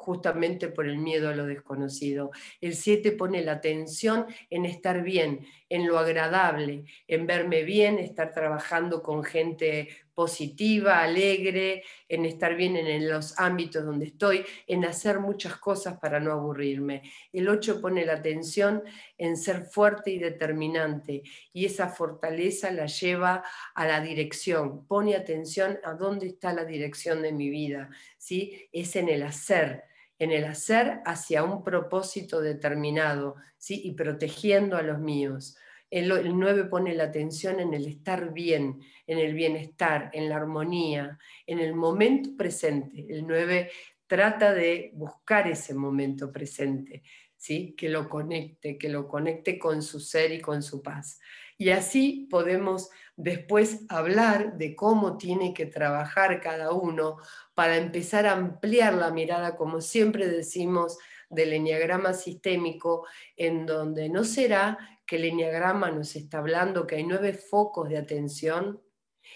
justamente 0.00 0.68
por 0.68 0.86
el 0.86 0.96
miedo 0.96 1.28
a 1.28 1.34
lo 1.34 1.44
desconocido. 1.44 2.30
El 2.62 2.74
7 2.74 3.12
pone 3.12 3.42
la 3.42 3.52
atención 3.52 4.26
en 4.48 4.64
estar 4.64 5.02
bien, 5.02 5.46
en 5.68 5.86
lo 5.86 5.98
agradable, 5.98 6.84
en 7.06 7.26
verme 7.26 7.64
bien, 7.64 7.98
estar 7.98 8.32
trabajando 8.32 9.02
con 9.02 9.22
gente 9.22 9.88
positiva, 10.14 11.02
alegre, 11.02 11.84
en 12.08 12.24
estar 12.24 12.54
bien 12.56 12.76
en 12.76 13.08
los 13.08 13.38
ámbitos 13.38 13.84
donde 13.84 14.06
estoy, 14.06 14.44
en 14.66 14.84
hacer 14.86 15.20
muchas 15.20 15.56
cosas 15.56 15.98
para 15.98 16.18
no 16.18 16.32
aburrirme. 16.32 17.02
El 17.32 17.48
8 17.48 17.80
pone 17.80 18.04
la 18.04 18.14
atención 18.14 18.82
en 19.18 19.36
ser 19.36 19.64
fuerte 19.64 20.10
y 20.10 20.18
determinante 20.18 21.22
y 21.52 21.66
esa 21.66 21.88
fortaleza 21.88 22.70
la 22.70 22.86
lleva 22.86 23.44
a 23.74 23.86
la 23.86 24.00
dirección, 24.00 24.86
pone 24.86 25.14
atención 25.14 25.78
a 25.84 25.92
dónde 25.92 26.26
está 26.26 26.54
la 26.54 26.64
dirección 26.64 27.20
de 27.22 27.32
mi 27.32 27.50
vida, 27.50 27.90
¿sí? 28.16 28.68
Es 28.72 28.96
en 28.96 29.10
el 29.10 29.22
hacer 29.22 29.89
en 30.20 30.32
el 30.32 30.44
hacer 30.44 31.00
hacia 31.06 31.42
un 31.42 31.64
propósito 31.64 32.40
determinado 32.40 33.36
¿sí? 33.56 33.80
y 33.82 33.92
protegiendo 33.92 34.76
a 34.76 34.82
los 34.82 35.00
míos. 35.00 35.56
El, 35.90 36.12
el 36.12 36.38
9 36.38 36.64
pone 36.66 36.94
la 36.94 37.04
atención 37.04 37.58
en 37.58 37.74
el 37.74 37.86
estar 37.86 38.32
bien, 38.32 38.80
en 39.06 39.18
el 39.18 39.34
bienestar, 39.34 40.10
en 40.12 40.28
la 40.28 40.36
armonía, 40.36 41.18
en 41.46 41.58
el 41.58 41.74
momento 41.74 42.36
presente. 42.36 43.06
El 43.08 43.26
9 43.26 43.70
trata 44.06 44.52
de 44.52 44.90
buscar 44.92 45.48
ese 45.48 45.74
momento 45.74 46.30
presente, 46.30 47.02
¿sí? 47.36 47.74
que 47.76 47.88
lo 47.88 48.08
conecte, 48.08 48.76
que 48.76 48.90
lo 48.90 49.08
conecte 49.08 49.58
con 49.58 49.82
su 49.82 50.00
ser 50.00 50.32
y 50.32 50.40
con 50.40 50.62
su 50.62 50.82
paz. 50.82 51.18
Y 51.60 51.72
así 51.72 52.26
podemos 52.30 52.88
después 53.16 53.84
hablar 53.90 54.56
de 54.56 54.74
cómo 54.74 55.18
tiene 55.18 55.52
que 55.52 55.66
trabajar 55.66 56.40
cada 56.40 56.72
uno 56.72 57.18
para 57.52 57.76
empezar 57.76 58.24
a 58.24 58.32
ampliar 58.32 58.94
la 58.94 59.10
mirada, 59.10 59.56
como 59.56 59.82
siempre 59.82 60.26
decimos, 60.26 60.96
del 61.28 61.52
enneagrama 61.52 62.14
sistémico, 62.14 63.06
en 63.36 63.66
donde 63.66 64.08
no 64.08 64.24
será 64.24 64.78
que 65.06 65.16
el 65.16 65.26
enneagrama 65.26 65.90
nos 65.90 66.16
está 66.16 66.38
hablando 66.38 66.86
que 66.86 66.96
hay 66.96 67.04
nueve 67.04 67.34
focos 67.34 67.90
de 67.90 67.98
atención 67.98 68.80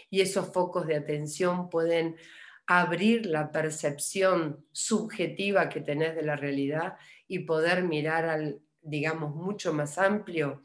y 0.08 0.22
esos 0.22 0.50
focos 0.50 0.86
de 0.86 0.96
atención 0.96 1.68
pueden 1.68 2.16
abrir 2.66 3.26
la 3.26 3.52
percepción 3.52 4.64
subjetiva 4.72 5.68
que 5.68 5.82
tenés 5.82 6.16
de 6.16 6.22
la 6.22 6.36
realidad 6.36 6.94
y 7.28 7.40
poder 7.40 7.82
mirar 7.82 8.24
al, 8.24 8.62
digamos, 8.80 9.34
mucho 9.34 9.74
más 9.74 9.98
amplio. 9.98 10.62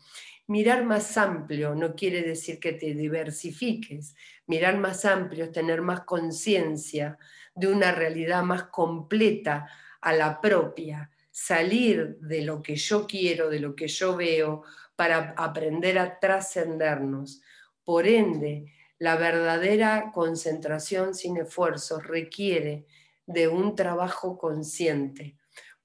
Mirar 0.49 0.83
más 0.83 1.15
amplio 1.15 1.75
no 1.75 1.93
quiere 1.93 2.23
decir 2.23 2.59
que 2.59 2.73
te 2.73 2.95
diversifiques. 2.95 4.15
Mirar 4.47 4.79
más 4.79 5.05
amplio 5.05 5.43
es 5.45 5.51
tener 5.51 5.83
más 5.83 6.05
conciencia 6.05 7.19
de 7.53 7.67
una 7.67 7.91
realidad 7.91 8.41
más 8.41 8.63
completa 8.63 9.69
a 10.01 10.11
la 10.11 10.41
propia, 10.41 11.11
salir 11.29 12.17
de 12.17 12.41
lo 12.41 12.63
que 12.63 12.77
yo 12.77 13.05
quiero, 13.05 13.47
de 13.47 13.59
lo 13.59 13.75
que 13.75 13.87
yo 13.87 14.15
veo, 14.15 14.63
para 14.95 15.35
aprender 15.37 15.99
a 15.99 16.19
trascendernos. 16.19 17.43
Por 17.83 18.07
ende, 18.07 18.73
la 18.97 19.17
verdadera 19.17 20.09
concentración 20.11 21.13
sin 21.13 21.37
esfuerzos 21.37 22.07
requiere 22.07 22.87
de 23.27 23.47
un 23.47 23.75
trabajo 23.75 24.39
consciente, 24.39 25.37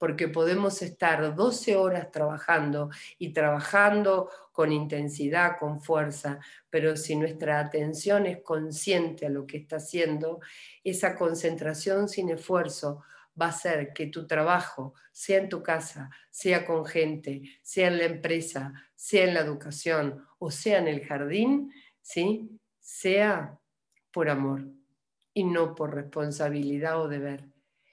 porque 0.05 0.29
podemos 0.29 0.83
estar 0.83 1.35
12 1.35 1.77
horas 1.77 2.11
trabajando 2.11 2.91
y 3.17 3.33
trabajando 3.33 4.29
con 4.53 4.71
intensidad, 4.71 5.57
con 5.59 5.81
fuerza, 5.81 6.41
pero 6.69 6.95
si 6.95 7.17
nuestra 7.17 7.59
atención 7.59 8.27
es 8.27 8.43
consciente 8.43 9.25
a 9.25 9.31
lo 9.31 9.47
que 9.47 9.57
está 9.57 9.77
haciendo, 9.77 10.41
esa 10.83 11.17
concentración 11.17 12.11
sin 12.11 12.29
esfuerzo 12.29 13.03
va 13.41 13.47
a 13.47 13.49
hacer 13.49 13.95
que 13.95 14.09
tu 14.09 14.27
trabajo, 14.27 14.93
sea 15.11 15.39
en 15.39 15.49
tu 15.49 15.63
casa, 15.63 16.11
sea 16.31 16.67
con 16.67 16.85
gente, 16.85 17.41
sea 17.63 17.89
en 17.89 17.97
la 17.97 18.05
empresa, 18.05 18.75
sea 18.95 19.25
en 19.25 19.33
la 19.33 19.41
educación 19.41 20.23
o 20.39 20.51
sea 20.51 20.81
en 20.81 20.89
el 20.89 21.03
jardín, 21.07 21.73
¿sí? 22.03 22.51
sea 22.79 23.59
por 24.13 24.29
amor 24.29 24.67
y 25.33 25.45
no 25.45 25.75
por 25.75 25.95
responsabilidad 25.95 27.01
o 27.01 27.09
deber. 27.09 27.49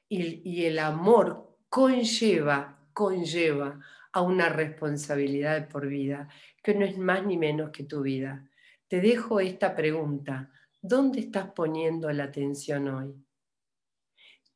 Y, 0.10 0.42
y 0.44 0.66
el 0.66 0.78
amor 0.78 1.51
conlleva, 1.72 2.78
conlleva 2.92 3.80
a 4.12 4.22
una 4.22 4.50
responsabilidad 4.50 5.70
por 5.70 5.88
vida, 5.88 6.28
que 6.62 6.76
no 6.76 6.84
es 6.84 6.98
más 6.98 7.26
ni 7.26 7.38
menos 7.38 7.72
que 7.72 7.86
tu 7.86 8.02
vida. 8.02 8.46
te 8.90 9.00
dejo 9.00 9.40
esta 9.40 9.74
pregunta. 9.74 10.52
¿Dónde 10.82 11.22
estás 11.22 11.52
poniendo 11.54 12.12
la 12.12 12.26
atención 12.26 12.90
hoy? 12.90 13.16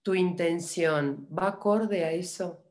¿Tu 0.02 0.14
intención 0.16 1.26
va 1.32 1.48
acorde 1.48 2.04
a 2.04 2.12
eso? 2.12 2.66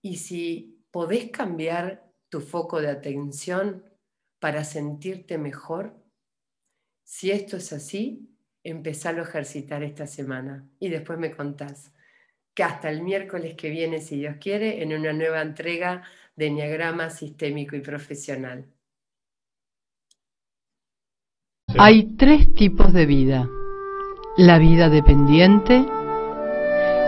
Y 0.00 0.18
si 0.18 0.86
podés 0.92 1.32
cambiar 1.32 2.12
tu 2.28 2.40
foco 2.40 2.80
de 2.80 2.90
atención 2.90 3.84
para 4.38 4.62
sentirte 4.62 5.38
mejor, 5.38 5.92
si 7.02 7.32
esto 7.32 7.56
es 7.56 7.72
así, 7.72 8.32
empezalo 8.62 9.22
a 9.22 9.28
ejercitar 9.28 9.82
esta 9.82 10.06
semana 10.06 10.70
y 10.78 10.88
después 10.88 11.18
me 11.18 11.34
contás 11.34 11.92
que 12.56 12.64
hasta 12.64 12.88
el 12.88 13.02
miércoles 13.02 13.54
que 13.54 13.68
viene, 13.68 14.00
si 14.00 14.16
Dios 14.16 14.36
quiere, 14.40 14.82
en 14.82 14.94
una 14.94 15.12
nueva 15.12 15.42
entrega 15.42 16.02
de 16.36 16.46
Enneagrama 16.46 17.10
Sistémico 17.10 17.76
y 17.76 17.80
Profesional. 17.80 18.64
Hay 21.78 22.16
tres 22.16 22.50
tipos 22.54 22.94
de 22.94 23.04
vida. 23.04 23.46
La 24.38 24.58
vida 24.58 24.88
dependiente, 24.88 25.84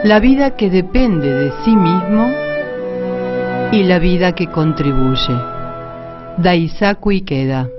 la 0.05 0.21
vida 0.21 0.55
que 0.55 0.69
depende 0.69 1.31
de 1.31 1.51
sí 1.65 1.75
mismo 1.75 2.31
y 3.73 3.85
la 3.85 3.99
vida 3.99 4.35
que 4.35 4.49
contribuye. 4.49 5.35
Daisaku 6.37 7.13
Ikeda 7.13 7.71